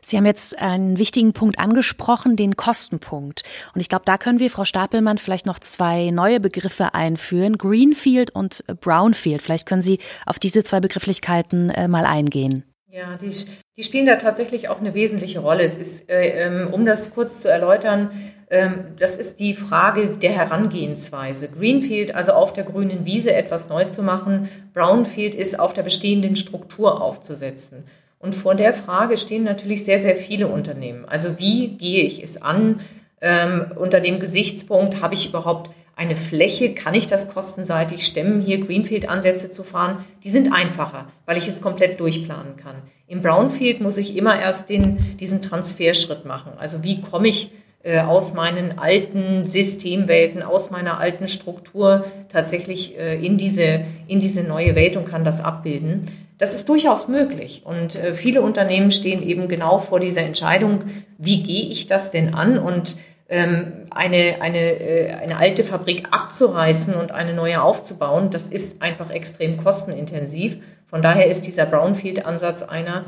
Sie 0.00 0.16
haben 0.16 0.24
jetzt 0.24 0.58
einen 0.62 0.98
wichtigen 0.98 1.32
Punkt 1.32 1.58
angesprochen, 1.58 2.36
den 2.36 2.56
Kostenpunkt. 2.56 3.42
Und 3.74 3.80
ich 3.80 3.88
glaube, 3.88 4.04
da 4.06 4.16
können 4.16 4.38
wir, 4.38 4.50
Frau 4.50 4.64
Stapelmann, 4.64 5.18
vielleicht 5.18 5.46
noch 5.46 5.58
zwei 5.58 6.10
neue 6.10 6.38
Begriffe 6.38 6.94
einführen, 6.94 7.58
Greenfield 7.58 8.30
und 8.30 8.64
Brownfield. 8.80 9.42
Vielleicht 9.42 9.66
können 9.66 9.82
Sie 9.82 9.98
auf 10.24 10.38
diese 10.38 10.62
zwei 10.62 10.80
Begrifflichkeiten 10.80 11.70
äh, 11.70 11.88
mal 11.88 12.06
eingehen. 12.06 12.62
Ja, 12.96 13.18
die, 13.18 13.30
die 13.76 13.82
spielen 13.82 14.06
da 14.06 14.16
tatsächlich 14.16 14.70
auch 14.70 14.80
eine 14.80 14.94
wesentliche 14.94 15.40
Rolle. 15.40 15.64
Es 15.64 15.76
ist, 15.76 16.08
äh, 16.08 16.46
ähm, 16.46 16.72
um 16.72 16.86
das 16.86 17.12
kurz 17.12 17.42
zu 17.42 17.50
erläutern, 17.50 18.10
ähm, 18.48 18.94
das 18.98 19.18
ist 19.18 19.38
die 19.38 19.52
Frage 19.52 20.16
der 20.16 20.30
Herangehensweise. 20.30 21.50
Greenfield, 21.50 22.14
also 22.14 22.32
auf 22.32 22.54
der 22.54 22.64
grünen 22.64 23.04
Wiese 23.04 23.34
etwas 23.34 23.68
neu 23.68 23.84
zu 23.84 24.02
machen. 24.02 24.48
Brownfield 24.72 25.34
ist 25.34 25.60
auf 25.60 25.74
der 25.74 25.82
bestehenden 25.82 26.36
Struktur 26.36 27.02
aufzusetzen. 27.02 27.84
Und 28.18 28.34
vor 28.34 28.54
der 28.54 28.72
Frage 28.72 29.18
stehen 29.18 29.44
natürlich 29.44 29.84
sehr, 29.84 30.00
sehr 30.00 30.16
viele 30.16 30.48
Unternehmen. 30.48 31.04
Also 31.04 31.38
wie 31.38 31.76
gehe 31.76 32.02
ich 32.02 32.22
es 32.22 32.40
an? 32.40 32.80
Ähm, 33.20 33.72
unter 33.76 34.00
dem 34.00 34.20
Gesichtspunkt, 34.20 35.02
habe 35.02 35.12
ich 35.12 35.28
überhaupt 35.28 35.70
eine 35.96 36.14
Fläche, 36.14 36.74
kann 36.74 36.94
ich 36.94 37.06
das 37.06 37.32
kostenseitig 37.32 38.06
stemmen, 38.06 38.42
hier 38.42 38.60
Greenfield-Ansätze 38.60 39.50
zu 39.50 39.64
fahren? 39.64 40.04
Die 40.22 40.28
sind 40.28 40.52
einfacher, 40.52 41.06
weil 41.24 41.38
ich 41.38 41.48
es 41.48 41.62
komplett 41.62 41.98
durchplanen 41.98 42.56
kann. 42.56 42.76
Im 43.08 43.22
Brownfield 43.22 43.80
muss 43.80 43.96
ich 43.96 44.14
immer 44.14 44.38
erst 44.38 44.68
den, 44.68 45.16
diesen 45.18 45.40
Transferschritt 45.40 46.26
machen. 46.26 46.52
Also 46.58 46.84
wie 46.84 47.00
komme 47.00 47.28
ich 47.28 47.50
äh, 47.82 48.00
aus 48.00 48.34
meinen 48.34 48.78
alten 48.78 49.46
Systemwelten, 49.46 50.42
aus 50.42 50.70
meiner 50.70 50.98
alten 50.98 51.28
Struktur 51.28 52.04
tatsächlich 52.28 52.98
äh, 52.98 53.16
in, 53.24 53.38
diese, 53.38 53.86
in 54.06 54.20
diese 54.20 54.42
neue 54.42 54.74
Welt 54.74 54.98
und 54.98 55.08
kann 55.08 55.24
das 55.24 55.40
abbilden? 55.40 56.04
Das 56.36 56.54
ist 56.54 56.68
durchaus 56.68 57.08
möglich. 57.08 57.62
Und 57.64 57.96
äh, 57.96 58.12
viele 58.12 58.42
Unternehmen 58.42 58.90
stehen 58.90 59.22
eben 59.22 59.48
genau 59.48 59.78
vor 59.78 59.98
dieser 59.98 60.20
Entscheidung, 60.22 60.80
wie 61.16 61.42
gehe 61.42 61.70
ich 61.70 61.86
das 61.86 62.10
denn 62.10 62.34
an? 62.34 62.58
Und 62.58 62.98
eine, 63.28 64.36
eine, 64.40 64.80
äh, 64.80 65.12
eine 65.14 65.38
alte 65.38 65.64
Fabrik 65.64 66.06
abzureißen 66.10 66.94
und 66.94 67.12
eine 67.12 67.34
neue 67.34 67.60
aufzubauen, 67.60 68.30
das 68.30 68.48
ist 68.48 68.80
einfach 68.80 69.10
extrem 69.10 69.56
kostenintensiv. 69.56 70.58
Von 70.86 71.02
daher 71.02 71.26
ist 71.26 71.46
dieser 71.46 71.66
Brownfield-Ansatz 71.66 72.62
einer, 72.62 73.06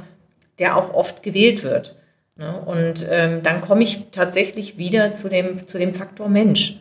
der 0.58 0.76
auch 0.76 0.92
oft 0.92 1.22
gewählt 1.22 1.62
wird. 1.62 1.96
Ne? 2.36 2.60
Und 2.66 3.06
ähm, 3.08 3.42
dann 3.42 3.60
komme 3.60 3.84
ich 3.84 4.06
tatsächlich 4.10 4.76
wieder 4.76 5.12
zu 5.12 5.28
dem, 5.28 5.58
zu 5.58 5.78
dem 5.78 5.94
Faktor 5.94 6.28
Mensch. 6.28 6.80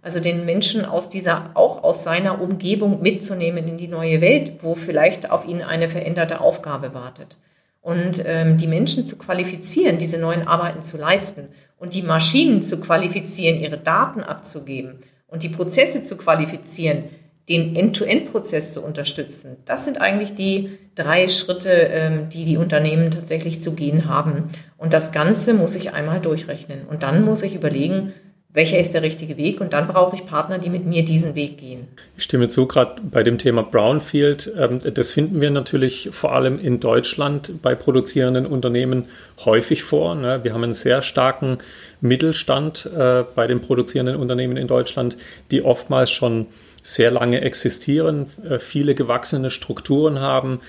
Also 0.00 0.20
den 0.20 0.44
Menschen 0.44 0.84
aus 0.84 1.08
dieser, 1.08 1.50
auch 1.54 1.82
aus 1.82 2.04
seiner 2.04 2.40
Umgebung 2.40 3.02
mitzunehmen 3.02 3.66
in 3.66 3.78
die 3.78 3.88
neue 3.88 4.20
Welt, 4.20 4.62
wo 4.62 4.74
vielleicht 4.74 5.30
auf 5.30 5.44
ihn 5.46 5.62
eine 5.62 5.88
veränderte 5.88 6.40
Aufgabe 6.40 6.94
wartet 6.94 7.36
und 7.84 8.22
ähm, 8.24 8.56
die 8.56 8.66
Menschen 8.66 9.06
zu 9.06 9.18
qualifizieren, 9.18 9.98
diese 9.98 10.18
neuen 10.18 10.48
Arbeiten 10.48 10.80
zu 10.80 10.96
leisten 10.96 11.48
und 11.84 11.92
die 11.92 12.02
Maschinen 12.02 12.62
zu 12.62 12.80
qualifizieren, 12.80 13.60
ihre 13.60 13.76
Daten 13.76 14.22
abzugeben 14.22 15.00
und 15.26 15.42
die 15.42 15.50
Prozesse 15.50 16.02
zu 16.02 16.16
qualifizieren, 16.16 17.04
den 17.50 17.76
End-to-End-Prozess 17.76 18.72
zu 18.72 18.80
unterstützen. 18.82 19.58
Das 19.66 19.84
sind 19.84 20.00
eigentlich 20.00 20.34
die 20.34 20.78
drei 20.94 21.28
Schritte, 21.28 21.68
ähm, 21.68 22.30
die 22.30 22.46
die 22.46 22.56
Unternehmen 22.56 23.10
tatsächlich 23.10 23.60
zu 23.60 23.72
gehen 23.72 24.08
haben. 24.08 24.48
Und 24.78 24.94
das 24.94 25.12
Ganze 25.12 25.52
muss 25.52 25.76
ich 25.76 25.92
einmal 25.92 26.22
durchrechnen. 26.22 26.86
Und 26.88 27.02
dann 27.02 27.22
muss 27.22 27.42
ich 27.42 27.54
überlegen, 27.54 28.14
welcher 28.54 28.78
ist 28.78 28.94
der 28.94 29.02
richtige 29.02 29.36
Weg 29.36 29.60
und 29.60 29.72
dann 29.72 29.88
brauche 29.88 30.14
ich 30.14 30.24
Partner, 30.26 30.58
die 30.58 30.70
mit 30.70 30.86
mir 30.86 31.04
diesen 31.04 31.34
Weg 31.34 31.58
gehen. 31.58 31.88
Ich 32.16 32.22
stimme 32.22 32.46
zu, 32.46 32.66
gerade 32.66 33.02
bei 33.02 33.24
dem 33.24 33.36
Thema 33.36 33.62
Brownfield. 33.62 34.50
Ähm, 34.56 34.78
das 34.94 35.10
finden 35.10 35.40
wir 35.40 35.50
natürlich 35.50 36.10
vor 36.12 36.32
allem 36.32 36.60
in 36.60 36.78
Deutschland 36.78 37.60
bei 37.62 37.74
produzierenden 37.74 38.46
Unternehmen 38.46 39.06
häufig 39.44 39.82
vor. 39.82 40.14
Ne? 40.14 40.44
Wir 40.44 40.54
haben 40.54 40.62
einen 40.62 40.72
sehr 40.72 41.02
starken 41.02 41.58
Mittelstand 42.00 42.88
äh, 42.96 43.24
bei 43.34 43.48
den 43.48 43.60
produzierenden 43.60 44.16
Unternehmen 44.16 44.56
in 44.56 44.68
Deutschland, 44.68 45.16
die 45.50 45.62
oftmals 45.62 46.12
schon 46.12 46.46
sehr 46.80 47.10
lange 47.10 47.40
existieren, 47.40 48.26
äh, 48.48 48.60
viele 48.60 48.94
gewachsene 48.94 49.50
Strukturen 49.50 50.20
haben 50.20 50.60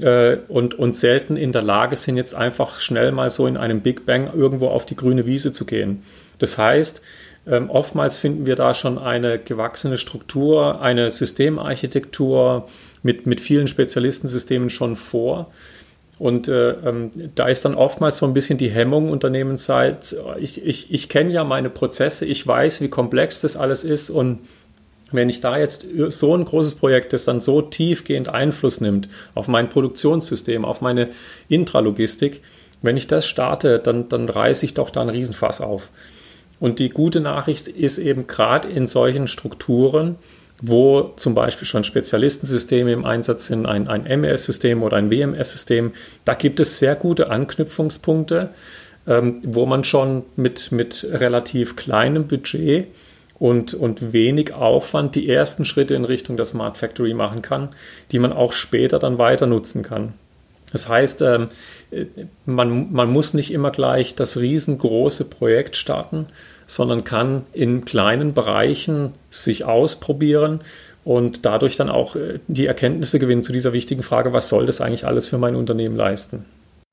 äh, 0.00 0.38
und, 0.48 0.78
und 0.78 0.96
selten 0.96 1.36
in 1.36 1.52
der 1.52 1.62
Lage 1.62 1.96
sind, 1.96 2.16
jetzt 2.16 2.34
einfach 2.34 2.80
schnell 2.80 3.12
mal 3.12 3.28
so 3.28 3.46
in 3.46 3.58
einem 3.58 3.82
Big 3.82 4.06
Bang 4.06 4.30
irgendwo 4.34 4.68
auf 4.68 4.86
die 4.86 4.96
grüne 4.96 5.26
Wiese 5.26 5.52
zu 5.52 5.66
gehen. 5.66 6.02
Das 6.38 6.58
heißt, 6.58 7.02
ähm, 7.46 7.70
oftmals 7.70 8.18
finden 8.18 8.46
wir 8.46 8.56
da 8.56 8.74
schon 8.74 8.98
eine 8.98 9.38
gewachsene 9.38 9.98
Struktur, 9.98 10.80
eine 10.80 11.10
Systemarchitektur 11.10 12.66
mit, 13.02 13.26
mit 13.26 13.40
vielen 13.40 13.68
Spezialistensystemen 13.68 14.68
schon 14.70 14.96
vor. 14.96 15.52
Und 16.18 16.48
äh, 16.48 16.70
ähm, 16.70 17.10
da 17.34 17.46
ist 17.46 17.64
dann 17.64 17.74
oftmals 17.74 18.16
so 18.16 18.26
ein 18.26 18.32
bisschen 18.32 18.58
die 18.58 18.70
Hemmung 18.70 19.10
unternehmensseits. 19.10 20.16
Ich, 20.40 20.64
ich, 20.64 20.92
ich 20.92 21.08
kenne 21.08 21.30
ja 21.30 21.44
meine 21.44 21.70
Prozesse, 21.70 22.24
ich 22.24 22.46
weiß, 22.46 22.80
wie 22.80 22.88
komplex 22.88 23.40
das 23.40 23.56
alles 23.56 23.84
ist 23.84 24.10
und 24.10 24.40
wenn 25.12 25.28
ich 25.28 25.40
da 25.40 25.56
jetzt 25.56 25.86
so 26.08 26.36
ein 26.36 26.44
großes 26.44 26.74
Projekt, 26.74 27.12
das 27.12 27.24
dann 27.24 27.38
so 27.38 27.62
tiefgehend 27.62 28.28
Einfluss 28.28 28.80
nimmt 28.80 29.08
auf 29.36 29.46
mein 29.46 29.68
Produktionssystem, 29.68 30.64
auf 30.64 30.80
meine 30.80 31.10
Intralogistik, 31.48 32.42
wenn 32.82 32.96
ich 32.96 33.06
das 33.06 33.24
starte, 33.26 33.78
dann, 33.78 34.08
dann 34.08 34.28
reiße 34.28 34.64
ich 34.64 34.74
doch 34.74 34.90
da 34.90 35.02
einen 35.02 35.10
Riesenfass 35.10 35.60
auf. 35.60 35.90
Und 36.58 36.78
die 36.78 36.88
gute 36.88 37.20
Nachricht 37.20 37.68
ist 37.68 37.98
eben 37.98 38.26
gerade 38.26 38.68
in 38.68 38.86
solchen 38.86 39.26
Strukturen, 39.26 40.16
wo 40.62 41.12
zum 41.16 41.34
Beispiel 41.34 41.66
schon 41.66 41.84
Spezialistensysteme 41.84 42.92
im 42.92 43.04
Einsatz 43.04 43.46
sind, 43.46 43.66
ein, 43.66 43.88
ein 43.88 44.20
MES-System 44.20 44.82
oder 44.82 44.96
ein 44.96 45.10
WMS-System, 45.10 45.92
da 46.24 46.34
gibt 46.34 46.60
es 46.60 46.78
sehr 46.78 46.96
gute 46.96 47.30
Anknüpfungspunkte, 47.30 48.50
ähm, 49.06 49.42
wo 49.44 49.66
man 49.66 49.84
schon 49.84 50.24
mit, 50.36 50.72
mit 50.72 51.06
relativ 51.10 51.76
kleinem 51.76 52.26
Budget 52.26 52.88
und, 53.38 53.74
und 53.74 54.14
wenig 54.14 54.54
Aufwand 54.54 55.14
die 55.14 55.28
ersten 55.28 55.66
Schritte 55.66 55.94
in 55.94 56.04
Richtung 56.06 56.36
der 56.36 56.46
Smart 56.46 56.78
Factory 56.78 57.12
machen 57.12 57.42
kann, 57.42 57.68
die 58.10 58.18
man 58.18 58.32
auch 58.32 58.52
später 58.52 58.98
dann 58.98 59.18
weiter 59.18 59.46
nutzen 59.46 59.82
kann. 59.82 60.14
Das 60.76 60.90
heißt, 60.90 61.22
ähm, 61.22 61.48
man, 62.44 62.92
man 62.92 63.10
muss 63.10 63.32
nicht 63.32 63.50
immer 63.50 63.70
gleich 63.70 64.14
das 64.14 64.36
riesengroße 64.36 65.24
Projekt 65.24 65.74
starten, 65.74 66.26
sondern 66.66 67.02
kann 67.02 67.46
in 67.54 67.86
kleinen 67.86 68.34
Bereichen 68.34 69.14
sich 69.30 69.64
ausprobieren 69.64 70.60
und 71.02 71.46
dadurch 71.46 71.76
dann 71.76 71.88
auch 71.88 72.14
äh, 72.14 72.40
die 72.46 72.66
Erkenntnisse 72.66 73.18
gewinnen 73.18 73.42
zu 73.42 73.54
dieser 73.54 73.72
wichtigen 73.72 74.02
Frage, 74.02 74.34
was 74.34 74.50
soll 74.50 74.66
das 74.66 74.82
eigentlich 74.82 75.06
alles 75.06 75.26
für 75.26 75.38
mein 75.38 75.56
Unternehmen 75.56 75.96
leisten. 75.96 76.44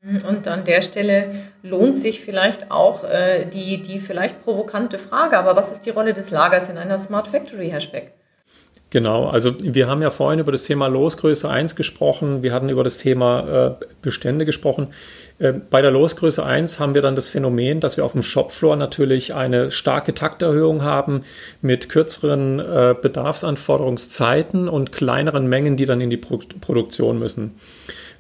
Und 0.02 0.48
an 0.48 0.64
der 0.64 0.82
Stelle 0.82 1.36
lohnt 1.62 1.98
sich 1.98 2.22
vielleicht 2.22 2.72
auch 2.72 3.04
äh, 3.04 3.46
die, 3.48 3.82
die 3.82 4.00
vielleicht 4.00 4.46
provokante 4.46 4.98
Frage, 4.98 5.38
aber 5.38 5.58
was 5.58 5.74
ist 5.74 5.82
die 5.82 5.90
Rolle 5.90 6.14
des 6.14 6.32
Lagers 6.32 6.70
in 6.70 6.78
einer 6.78 6.98
Smart 6.98 7.28
Factory, 7.28 7.68
Herr 7.68 7.82
Speck? 7.82 8.14
Genau, 8.94 9.26
also 9.26 9.56
wir 9.60 9.88
haben 9.88 10.04
ja 10.04 10.12
vorhin 10.12 10.40
über 10.40 10.52
das 10.52 10.66
Thema 10.66 10.86
Losgröße 10.86 11.50
1 11.50 11.76
gesprochen, 11.76 12.44
wir 12.44 12.54
hatten 12.54 12.70
über 12.70 12.84
das 12.84 13.00
Thema 13.00 13.80
äh, 13.80 13.86
Bestände 14.04 14.46
gesprochen. 14.46 14.90
Äh, 15.40 15.54
bei 15.54 15.82
der 15.82 15.90
Losgröße 15.90 16.46
1 16.46 16.80
haben 16.80 16.94
wir 16.94 17.02
dann 17.02 17.16
das 17.16 17.28
Phänomen, 17.28 17.80
dass 17.80 17.98
wir 17.98 18.06
auf 18.06 18.12
dem 18.12 18.22
Shopfloor 18.22 18.76
natürlich 18.76 19.34
eine 19.34 19.72
starke 19.72 20.14
Takterhöhung 20.14 20.84
haben 20.84 21.24
mit 21.64 21.90
kürzeren 21.90 22.60
äh, 22.60 22.94
Bedarfsanforderungszeiten 23.02 24.70
und 24.70 24.92
kleineren 24.92 25.48
Mengen, 25.48 25.76
die 25.76 25.86
dann 25.86 26.00
in 26.00 26.12
die 26.12 26.18
Pro 26.18 26.40
Produktion 26.62 27.18
müssen. 27.18 27.56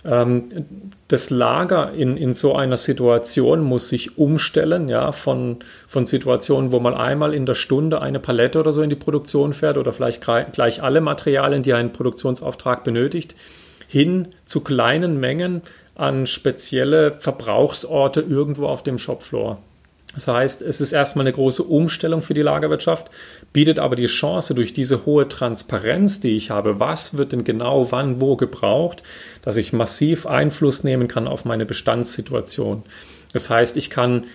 Ähm, 0.06 0.66
das 1.08 1.30
Lager 1.30 1.94
in, 1.94 2.18
in 2.18 2.34
so 2.34 2.56
einer 2.56 2.78
Situation 2.78 3.62
muss 3.62 3.89
sich 3.89 4.18
umstellen, 4.18 4.89
ja, 4.89 5.12
von, 5.12 5.58
von 5.88 6.06
Situationen, 6.06 6.72
wo 6.72 6.80
man 6.80 6.94
einmal 6.94 7.34
in 7.34 7.46
der 7.46 7.54
Stunde 7.54 8.02
eine 8.02 8.20
Palette 8.20 8.60
oder 8.60 8.72
so 8.72 8.82
in 8.82 8.89
die 8.89 8.96
Produktion 8.96 9.54
fährt 9.54 9.78
oder 9.78 9.92
vielleicht 9.92 10.22
gleich 10.22 10.84
alle 10.84 11.02
Materialien, 11.02 11.63
die 11.63 11.74
einen 11.74 11.94
Produktionsauftrag 11.94 12.84
benötigt, 12.84 13.36
hin 13.88 14.30
zu 14.46 14.62
kleinen 14.62 15.20
Mengen 15.20 15.62
an 15.96 16.26
spezielle 16.26 17.13
Verbrauchsorte 17.13 18.22
irgendwo 18.22 18.66
auf 18.66 18.84
dem 18.84 18.98
Shopfloor. 18.98 19.60
Das 20.13 20.28
heißt, 20.28 20.62
es 20.62 20.80
ist 20.80 20.91
erstmal 20.91 21.23
eine 21.23 21.34
große 21.34 21.63
Umstellung 21.63 22.21
für 22.21 22.36
die 22.36 22.43
Lagerwirtschaft, 22.43 23.10
bietet 23.52 23.80
aber 23.80 23.95
die 23.95 24.06
Chance 24.06 24.54
durch 24.54 24.71
diese 24.71 25.06
hohe 25.06 25.28
Transparenz, 25.28 26.19
die 26.19 26.36
ich 26.36 26.52
habe, 26.52 26.80
was 26.80 27.17
wird 27.17 27.32
denn 27.32 27.43
genau 27.43 27.91
wann 27.91 28.21
wo 28.21 28.36
gebraucht, 28.36 29.02
dass 29.41 29.58
ich 29.58 29.73
massiv 29.73 30.28
Einfluss 30.28 30.84
nehmen 30.84 31.08
kann 31.08 31.28
auf 31.28 31.45
meine 31.45 31.65
Bestandssituation. 31.65 32.84
Das 33.34 33.49
heißt, 33.49 33.76
ich 33.76 33.89
kann 33.89 34.26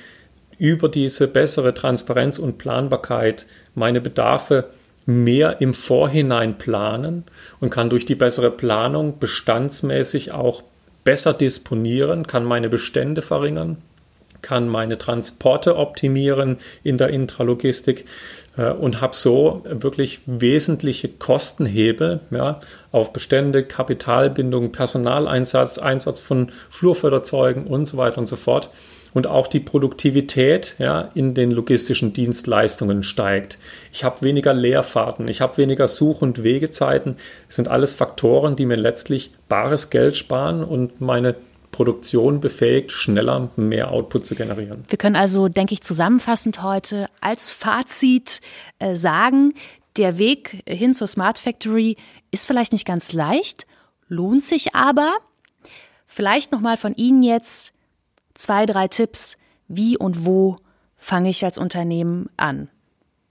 über 0.59 0.89
diese 0.89 1.29
bessere 1.29 1.73
Transparenz 1.75 2.41
und 2.41 2.59
Planbarkeit 2.59 3.47
meine 3.77 4.01
Bedarfe 4.01 4.71
mehr 5.07 5.61
im 5.61 5.73
Vorhinein 5.75 6.59
planen 6.59 7.23
und 7.61 7.71
kann 7.71 7.89
durch 7.89 8.05
die 8.05 8.17
bessere 8.17 8.51
Planung 8.51 9.21
bestandsmäßig 9.21 10.33
auch 10.33 10.65
besser 11.05 11.33
disponieren, 11.33 12.27
kann 12.27 12.45
meine 12.45 12.69
Bestände 12.69 13.23
verringern 13.23 13.79
kann 14.43 14.69
meine 14.69 14.99
Transporte 14.99 15.77
optimieren 15.77 16.59
in 16.83 16.99
der 16.99 17.09
Intralogistik 17.11 18.05
äh, 18.59 18.71
und 18.73 19.01
habe 19.01 19.17
so 19.17 19.63
wirklich 19.65 20.21
wesentliche 20.27 21.09
Kostenhebel 21.09 22.21
ja, 22.31 22.61
auf 22.93 23.13
Bestände, 23.13 23.65
Kapitalbindung, 23.65 24.73
Personaleinsatz, 24.73 25.79
Einsatz 25.79 26.21
von 26.21 26.51
Flurförderzeugen 26.69 27.67
und 27.67 27.87
so 27.87 27.97
weiter 27.97 28.19
und 28.19 28.27
so 28.27 28.37
fort. 28.37 28.69
Und 29.15 29.27
auch 29.27 29.47
die 29.47 29.61
Produktivität 29.61 30.77
ja, 30.79 31.11
in 31.15 31.33
den 31.33 31.51
logistischen 31.51 32.13
Dienstleistungen 32.13 33.03
steigt. 33.03 33.59
Ich 33.91 34.05
habe 34.05 34.21
weniger 34.21 34.53
Leerfahrten, 34.53 35.29
ich 35.29 35.41
habe 35.41 35.57
weniger 35.57 35.89
Such- 35.89 36.21
und 36.21 36.43
Wegezeiten. 36.43 37.17
Das 37.47 37.57
sind 37.57 37.69
alles 37.69 37.95
Faktoren, 37.95 38.55
die 38.55 38.67
mir 38.67 38.77
letztlich 38.77 39.31
bares 39.49 39.89
Geld 39.89 40.19
sparen 40.19 40.63
und 40.63 41.01
meine 41.01 41.37
Produktion 41.71 42.41
befähigt, 42.41 42.93
schneller 42.93 43.51
mehr 43.57 43.91
Output 43.91 44.27
zu 44.27 44.35
generieren. 44.35 44.85
Wir 44.89 44.99
können 44.99 45.17
also, 45.17 45.49
denke 45.49 45.75
ich, 45.75 45.83
zusammenfassend 45.83 46.63
heute 46.63 47.07
als 47.21 47.51
Fazit 47.51 48.41
äh, 48.79 48.95
sagen, 48.95 49.55
der 49.97 50.19
Weg 50.19 50.63
hin 50.67 50.95
zur 50.95 51.07
Smart 51.07 51.39
Factory 51.39 51.97
ist 52.31 52.47
vielleicht 52.47 52.73
nicht 52.73 52.87
ganz 52.87 53.13
leicht, 53.13 53.67
lohnt 54.09 54.43
sich 54.43 54.75
aber. 54.75 55.17
Vielleicht 56.07 56.53
nochmal 56.53 56.77
von 56.77 56.95
Ihnen 56.95 57.23
jetzt 57.23 57.73
zwei, 58.35 58.65
drei 58.65 58.89
Tipps, 58.89 59.37
wie 59.67 59.97
und 59.99 60.25
wo 60.25 60.57
fange 60.97 61.31
ich 61.31 61.45
als 61.45 61.59
Unternehmen 61.59 62.31
an? 62.37 62.69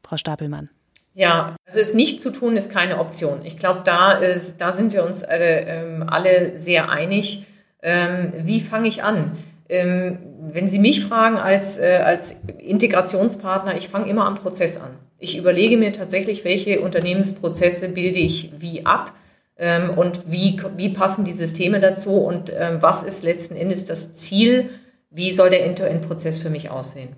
Frau 0.03 0.17
Stapelmann. 0.17 0.69
Ja, 1.13 1.55
also 1.65 1.79
es 1.79 1.95
nicht 1.95 2.21
zu 2.21 2.31
tun 2.31 2.55
ist 2.55 2.71
keine 2.71 2.99
Option. 2.99 3.43
Ich 3.43 3.57
glaube, 3.57 3.81
da, 3.83 4.21
da 4.57 4.71
sind 4.71 4.93
wir 4.93 5.03
uns 5.03 5.23
alle, 5.23 5.61
ähm, 5.61 6.05
alle 6.07 6.57
sehr 6.57 6.91
einig 6.91 7.45
ähm, 7.81 8.33
wie 8.43 8.61
fange 8.61 8.87
ich 8.87 9.03
an? 9.03 9.37
Ähm, 9.69 10.19
wenn 10.39 10.67
Sie 10.67 10.79
mich 10.79 11.05
fragen 11.05 11.37
als, 11.37 11.77
äh, 11.77 12.01
als 12.03 12.39
Integrationspartner, 12.57 13.77
ich 13.77 13.89
fange 13.89 14.09
immer 14.09 14.25
am 14.25 14.35
Prozess 14.35 14.77
an. 14.77 14.91
Ich 15.19 15.37
überlege 15.37 15.77
mir 15.77 15.91
tatsächlich, 15.91 16.45
welche 16.45 16.79
Unternehmensprozesse 16.81 17.89
bilde 17.89 18.19
ich 18.19 18.53
wie 18.57 18.85
ab 18.85 19.13
ähm, 19.57 19.91
und 19.97 20.31
wie, 20.31 20.61
wie 20.77 20.89
passen 20.89 21.25
die 21.25 21.33
Systeme 21.33 21.79
dazu 21.79 22.11
und 22.11 22.51
ähm, 22.55 22.77
was 22.81 23.03
ist 23.03 23.23
letzten 23.23 23.55
Endes 23.55 23.85
das 23.85 24.13
Ziel, 24.13 24.69
wie 25.09 25.31
soll 25.31 25.49
der 25.49 25.65
End-to-End-Prozess 25.65 26.39
für 26.39 26.49
mich 26.49 26.69
aussehen. 26.69 27.15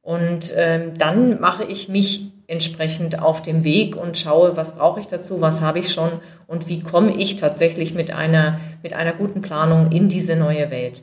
Und 0.00 0.52
ähm, 0.56 0.96
dann 0.98 1.40
mache 1.40 1.64
ich 1.64 1.88
mich 1.88 2.32
entsprechend 2.46 3.22
auf 3.22 3.42
dem 3.42 3.64
Weg 3.64 3.96
und 3.96 4.18
schaue, 4.18 4.56
was 4.56 4.76
brauche 4.76 5.00
ich 5.00 5.06
dazu, 5.06 5.40
was 5.40 5.60
habe 5.60 5.78
ich 5.78 5.92
schon 5.92 6.10
und 6.46 6.68
wie 6.68 6.82
komme 6.82 7.16
ich 7.16 7.36
tatsächlich 7.36 7.94
mit 7.94 8.14
einer, 8.14 8.60
mit 8.82 8.92
einer 8.92 9.12
guten 9.12 9.42
Planung 9.42 9.90
in 9.90 10.08
diese 10.08 10.36
neue 10.36 10.70
Welt. 10.70 11.02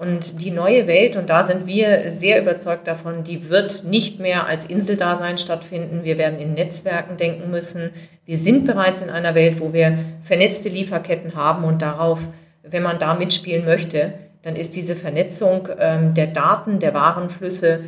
Und 0.00 0.42
die 0.42 0.50
neue 0.50 0.86
Welt, 0.86 1.16
und 1.16 1.28
da 1.28 1.42
sind 1.42 1.66
wir 1.66 2.10
sehr 2.10 2.40
überzeugt 2.40 2.88
davon, 2.88 3.22
die 3.22 3.50
wird 3.50 3.84
nicht 3.84 4.18
mehr 4.18 4.46
als 4.46 4.64
Inseldasein 4.64 5.36
stattfinden. 5.36 6.04
Wir 6.04 6.16
werden 6.16 6.38
in 6.38 6.54
Netzwerken 6.54 7.18
denken 7.18 7.50
müssen. 7.50 7.90
Wir 8.24 8.38
sind 8.38 8.64
bereits 8.64 9.02
in 9.02 9.10
einer 9.10 9.34
Welt, 9.34 9.60
wo 9.60 9.74
wir 9.74 9.98
vernetzte 10.22 10.70
Lieferketten 10.70 11.34
haben 11.34 11.64
und 11.64 11.82
darauf, 11.82 12.20
wenn 12.62 12.82
man 12.82 12.98
da 12.98 13.12
mitspielen 13.12 13.66
möchte, 13.66 14.14
dann 14.40 14.56
ist 14.56 14.74
diese 14.74 14.96
Vernetzung 14.96 15.68
ähm, 15.78 16.14
der 16.14 16.28
Daten, 16.28 16.78
der 16.78 16.94
Warenflüsse, 16.94 17.80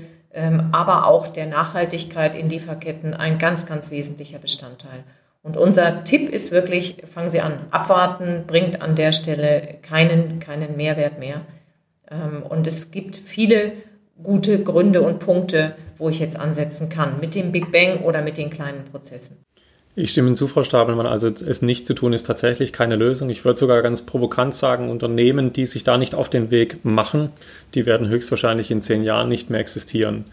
aber 0.72 1.06
auch 1.06 1.28
der 1.28 1.46
Nachhaltigkeit 1.46 2.34
in 2.34 2.48
Lieferketten 2.48 3.14
ein 3.14 3.38
ganz, 3.38 3.66
ganz 3.66 3.90
wesentlicher 3.90 4.38
Bestandteil. 4.38 5.04
Und 5.42 5.56
unser 5.56 6.04
Tipp 6.04 6.30
ist 6.30 6.52
wirklich, 6.52 7.02
fangen 7.12 7.30
Sie 7.30 7.40
an, 7.40 7.66
abwarten 7.70 8.44
bringt 8.46 8.80
an 8.80 8.94
der 8.94 9.12
Stelle 9.12 9.78
keinen, 9.82 10.38
keinen 10.38 10.76
Mehrwert 10.76 11.18
mehr. 11.18 11.42
Ähm, 12.10 12.44
und 12.48 12.66
es 12.66 12.90
gibt 12.90 13.16
viele 13.16 13.72
gute 14.22 14.62
Gründe 14.62 15.02
und 15.02 15.18
Punkte, 15.18 15.74
wo 15.98 16.08
ich 16.08 16.20
jetzt 16.20 16.38
ansetzen 16.38 16.88
kann, 16.88 17.18
mit 17.20 17.34
dem 17.34 17.50
Big 17.52 17.72
Bang 17.72 18.02
oder 18.02 18.22
mit 18.22 18.38
den 18.38 18.50
kleinen 18.50 18.84
Prozessen. 18.84 19.44
Ich 19.94 20.10
stimme 20.10 20.32
zu, 20.32 20.48
Frau 20.48 20.62
Stabelmann. 20.62 21.06
Also 21.06 21.28
es 21.28 21.60
nicht 21.60 21.86
zu 21.86 21.92
tun 21.92 22.14
ist 22.14 22.26
tatsächlich 22.26 22.72
keine 22.72 22.96
Lösung. 22.96 23.28
Ich 23.28 23.44
würde 23.44 23.58
sogar 23.58 23.82
ganz 23.82 24.02
provokant 24.02 24.54
sagen, 24.54 24.88
Unternehmen, 24.88 25.52
die 25.52 25.66
sich 25.66 25.84
da 25.84 25.98
nicht 25.98 26.14
auf 26.14 26.30
den 26.30 26.50
Weg 26.50 26.82
machen, 26.84 27.28
die 27.74 27.84
werden 27.84 28.08
höchstwahrscheinlich 28.08 28.70
in 28.70 28.80
zehn 28.80 29.04
Jahren 29.04 29.28
nicht 29.28 29.50
mehr 29.50 29.60
existieren. 29.60 30.24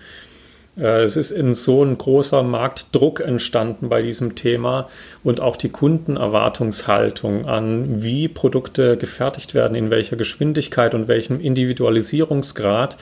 Äh, 0.77 1.03
es 1.03 1.17
ist 1.17 1.31
in 1.31 1.53
so 1.53 1.83
ein 1.83 1.97
großer 1.97 2.41
Marktdruck 2.41 3.19
entstanden 3.19 3.89
bei 3.89 4.01
diesem 4.01 4.35
Thema 4.35 4.87
und 5.25 5.41
auch 5.41 5.57
die 5.57 5.69
Kundenerwartungshaltung 5.69 7.45
an, 7.45 8.01
wie 8.01 8.29
Produkte 8.29 8.95
gefertigt 8.95 9.53
werden, 9.53 9.75
in 9.75 9.89
welcher 9.89 10.15
Geschwindigkeit 10.15 10.95
und 10.95 11.09
welchem 11.09 11.41
Individualisierungsgrad, 11.41 12.95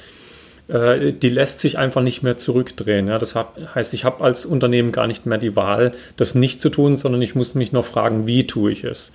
äh, 0.68 1.14
die 1.14 1.30
lässt 1.30 1.60
sich 1.60 1.78
einfach 1.78 2.02
nicht 2.02 2.24
mehr 2.24 2.38
zurückdrehen. 2.38 3.08
das 3.08 3.36
heißt, 3.36 3.94
ich 3.94 4.04
habe 4.04 4.24
als 4.24 4.46
Unternehmen 4.46 4.92
gar 4.92 5.08
nicht 5.08 5.26
mehr 5.26 5.38
die 5.38 5.56
Wahl, 5.56 5.92
das 6.18 6.36
nicht 6.36 6.60
zu 6.60 6.70
tun, 6.70 6.98
sondern 6.98 7.22
ich 7.22 7.36
muss 7.36 7.56
mich 7.56 7.72
noch 7.72 7.86
fragen, 7.86 8.28
wie 8.28 8.48
tue 8.48 8.72
ich 8.72 8.84
es 8.84 9.12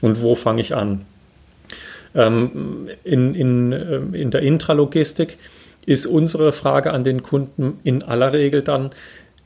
und 0.00 0.22
wo 0.22 0.34
fange 0.34 0.60
ich 0.60 0.74
an. 0.74 1.02
Ähm, 2.14 2.88
in, 3.04 3.34
in, 3.34 3.72
äh, 3.72 3.96
in 4.12 4.30
der 4.30 4.42
Intralogistik 4.42 5.36
ist 5.84 6.06
unsere 6.06 6.52
Frage 6.52 6.92
an 6.92 7.04
den 7.04 7.22
Kunden 7.22 7.78
in 7.84 8.02
aller 8.02 8.32
Regel 8.32 8.62
dann, 8.62 8.90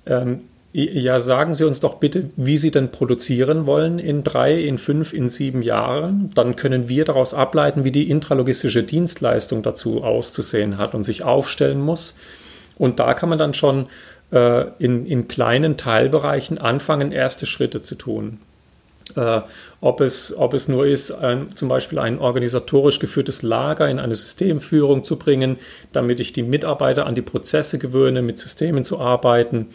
ähm, 0.07 0.41
ja, 0.73 1.19
sagen 1.19 1.53
Sie 1.53 1.65
uns 1.65 1.81
doch 1.81 1.97
bitte, 1.97 2.29
wie 2.37 2.57
Sie 2.57 2.71
denn 2.71 2.93
produzieren 2.93 3.67
wollen 3.67 3.99
in 3.99 4.23
drei, 4.23 4.55
in 4.55 4.79
fünf, 4.79 5.13
in 5.13 5.29
sieben 5.29 5.63
Jahren. 5.63 6.29
Dann 6.35 6.55
können 6.55 6.89
wir 6.89 7.05
daraus 7.05 7.35
ableiten, 7.35 7.85
wie 7.85 7.91
die 7.91 8.09
intralogistische 8.09 8.85
Dienstleistung 8.85 9.63
dazu 9.63 10.03
auszusehen 10.03 10.79
hat 10.79 10.95
und 10.95 11.03
sich 11.03 11.25
aufstellen 11.25 11.81
muss. 11.81 12.15
Und 12.79 13.01
da 13.01 13.15
kann 13.15 13.29
man 13.29 13.39
dann 13.39 13.53
schon 13.53 13.87
äh, 14.31 14.67
in, 14.79 15.07
in 15.07 15.27
kleinen 15.27 15.77
Teilbereichen 15.77 16.59
anfangen, 16.59 17.11
erste 17.11 17.47
Schritte 17.47 17.81
zu 17.81 17.97
tun. 17.97 18.39
Äh, 19.17 19.41
ob, 19.81 20.01
es, 20.01 20.37
ob 20.37 20.55
es 20.55 20.69
nur 20.69 20.87
ist, 20.87 21.11
ein, 21.11 21.55
zum 21.55 21.69
Beispiel 21.69 21.99
ein 21.99 22.21
organisatorisch 22.21 23.01
geführtes 23.01 23.43
Lager 23.43 23.89
in 23.89 23.99
eine 23.99 24.15
Systemführung 24.15 25.03
zu 25.03 25.19
bringen, 25.19 25.59
damit 25.91 26.21
ich 26.21 26.33
die 26.33 26.45
Mitarbeiter 26.45 27.07
an 27.07 27.17
die 27.17 27.23
Prozesse 27.23 27.79
gewöhne, 27.79 28.23
mit 28.23 28.39
Systemen 28.39 28.85
zu 28.85 29.01
arbeiten. 29.01 29.69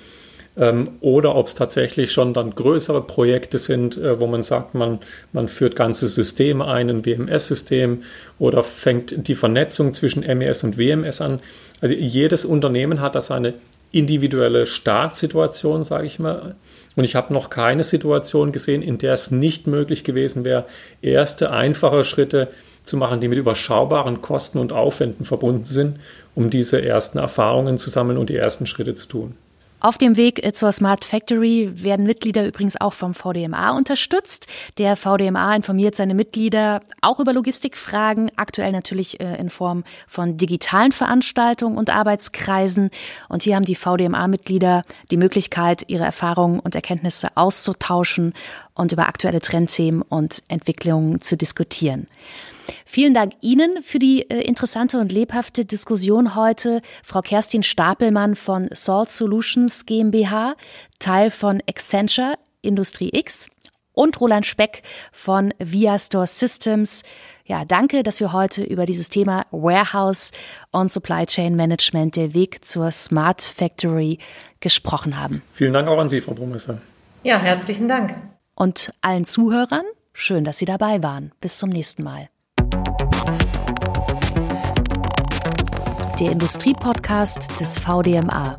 Ähm, 0.58 0.92
oder 1.02 1.36
ob 1.36 1.48
es 1.48 1.56
tatsächlich 1.56 2.12
schon 2.12 2.34
dann 2.34 2.56
größere 2.56 3.02
Projekte 3.02 3.58
sind, 3.58 3.98
äh, 3.98 4.20
wo 4.20 4.28
man 4.28 4.42
sagt, 4.42 4.74
man, 4.74 5.00
man 5.34 5.48
führt 5.48 5.76
ganze 5.76 6.08
Systeme 6.08 6.66
ein, 6.66 6.90
ein 6.90 7.06
WMS-System 7.06 8.04
oder 8.40 8.64
fängt 8.64 9.28
die 9.28 9.36
Vernetzung 9.36 9.92
zwischen 9.92 10.22
MES 10.22 10.64
und 10.64 10.78
WMS 10.78 11.20
an. 11.22 11.40
Also 11.82 11.94
jedes 11.96 12.46
Unternehmen 12.46 13.02
hat 13.02 13.16
da 13.16 13.22
seine 13.22 13.56
individuelle 13.92 14.66
Startsituation, 14.66 15.84
sage 15.84 16.06
ich 16.06 16.20
mal. 16.20 16.56
Und 16.96 17.04
ich 17.04 17.16
habe 17.16 17.34
noch 17.34 17.50
keine 17.50 17.84
Situation 17.84 18.52
gesehen, 18.52 18.82
in 18.82 18.98
der 18.98 19.14
es 19.14 19.32
nicht 19.32 19.68
möglich 19.68 20.04
gewesen 20.04 20.46
wäre, 20.46 20.66
erste 21.02 21.52
einfache 21.52 22.04
Schritte 22.04 22.50
zu 22.84 22.98
machen, 22.98 23.20
die 23.20 23.28
mit 23.28 23.38
überschaubaren 23.38 24.22
Kosten 24.22 24.60
und 24.60 24.72
Aufwänden 24.72 25.26
verbunden 25.26 25.66
sind, 25.66 26.00
um 26.36 26.50
diese 26.50 26.84
ersten 26.86 27.18
Erfahrungen 27.18 27.78
zu 27.78 27.90
sammeln 27.90 28.18
und 28.18 28.30
die 28.30 28.36
ersten 28.36 28.68
Schritte 28.68 28.94
zu 28.94 29.08
tun. 29.08 29.36
Auf 29.80 29.98
dem 29.98 30.18
Weg 30.18 30.44
äh, 30.44 30.54
zur 30.54 30.72
Smart 30.72 31.06
Factory 31.06 31.70
werden 31.84 32.06
Mitglieder 32.06 32.48
übrigens 32.48 32.80
auch 32.80 32.94
vom 32.94 33.14
VDMA 33.14 33.72
unterstützt. 33.76 34.48
Der 34.78 34.96
VDMA 34.96 35.56
informiert 35.56 35.96
seine 35.96 36.16
Mitglieder 36.16 36.80
auch 37.02 37.20
über 37.20 37.34
Logistikfragen, 37.34 38.32
aktuell 38.36 38.72
natürlich 38.72 39.20
äh, 39.20 39.36
in 39.36 39.50
Form 39.50 39.84
von 40.08 40.38
digitalen 40.38 40.92
Veranstaltungen 40.92 41.78
und 41.78 41.90
Arbeitskreisen. 41.90 42.90
Und 43.30 43.44
hier 43.44 43.56
haben 43.56 43.66
die 43.66 43.76
VDMA-Mitglieder 43.76 44.84
die 45.12 45.18
Möglichkeit, 45.18 45.84
ihre 45.88 46.06
Erfahrungen 46.06 46.60
und 46.60 46.76
Erkenntnisse 46.76 47.28
auszutauschen 47.36 48.34
und 48.76 48.92
über 48.92 49.08
aktuelle 49.08 49.42
Trendthemen 49.42 50.02
und 50.04 50.44
Entwicklungen 50.48 51.22
zu 51.22 51.36
diskutieren. 51.36 52.08
Vielen 52.86 53.14
Dank 53.14 53.34
Ihnen 53.42 53.82
für 53.84 54.00
die 54.00 54.30
äh, 54.30 54.42
interessante 54.42 55.00
und 55.00 55.12
lebhafte 55.12 55.66
Diskussion 55.66 56.36
heute. 56.36 56.82
Frau 57.04 57.22
Kerstin 57.22 57.64
Stapelmann 57.64 58.36
von 58.36 58.70
Salt 58.74 59.10
Solutions 59.10 59.86
GmbH, 59.86 60.56
Teil 61.00 61.30
von 61.30 61.62
Accenture 61.68 62.38
Industrie 62.62 63.10
X 63.14 63.50
und 63.94 64.20
Roland 64.20 64.46
Speck 64.46 64.82
von 65.12 65.54
Viastore 65.60 66.28
Systems. 66.28 67.04
Ja, 67.46 67.64
danke, 67.64 68.02
dass 68.02 68.20
wir 68.20 68.34
heute 68.34 68.64
über 68.64 68.86
dieses 68.86 69.10
Thema 69.10 69.46
Warehouse 69.52 70.32
und 70.72 70.92
Supply 70.92 71.26
Chain 71.26 71.56
Management, 71.56 72.16
der 72.16 72.34
Weg 72.34 72.66
zur 72.66 72.92
Smart 72.92 73.42
Factory 73.42 74.18
gesprochen 74.60 75.20
haben. 75.20 75.44
Vielen 75.54 75.74
Dank 75.74 75.88
auch 75.88 76.00
an 76.00 76.10
Sie, 76.10 76.22
Frau 76.22 76.34
Brumesser. 76.34 76.80
Ja, 77.24 77.38
herzlichen 77.40 77.88
Dank. 77.88 78.16
Und 78.56 78.94
allen 79.02 79.26
Zuhörern, 79.26 79.86
schön, 80.14 80.44
dass 80.44 80.58
Sie 80.58 80.66
dabei 80.66 81.04
waren. 81.04 81.32
Bis 81.42 81.58
zum 81.58 81.70
nächsten 81.70 82.04
Mal. 82.04 82.30
der 86.20 86.32
Industriepodcast 86.32 87.60
des 87.60 87.78
VDMA. 87.78 88.56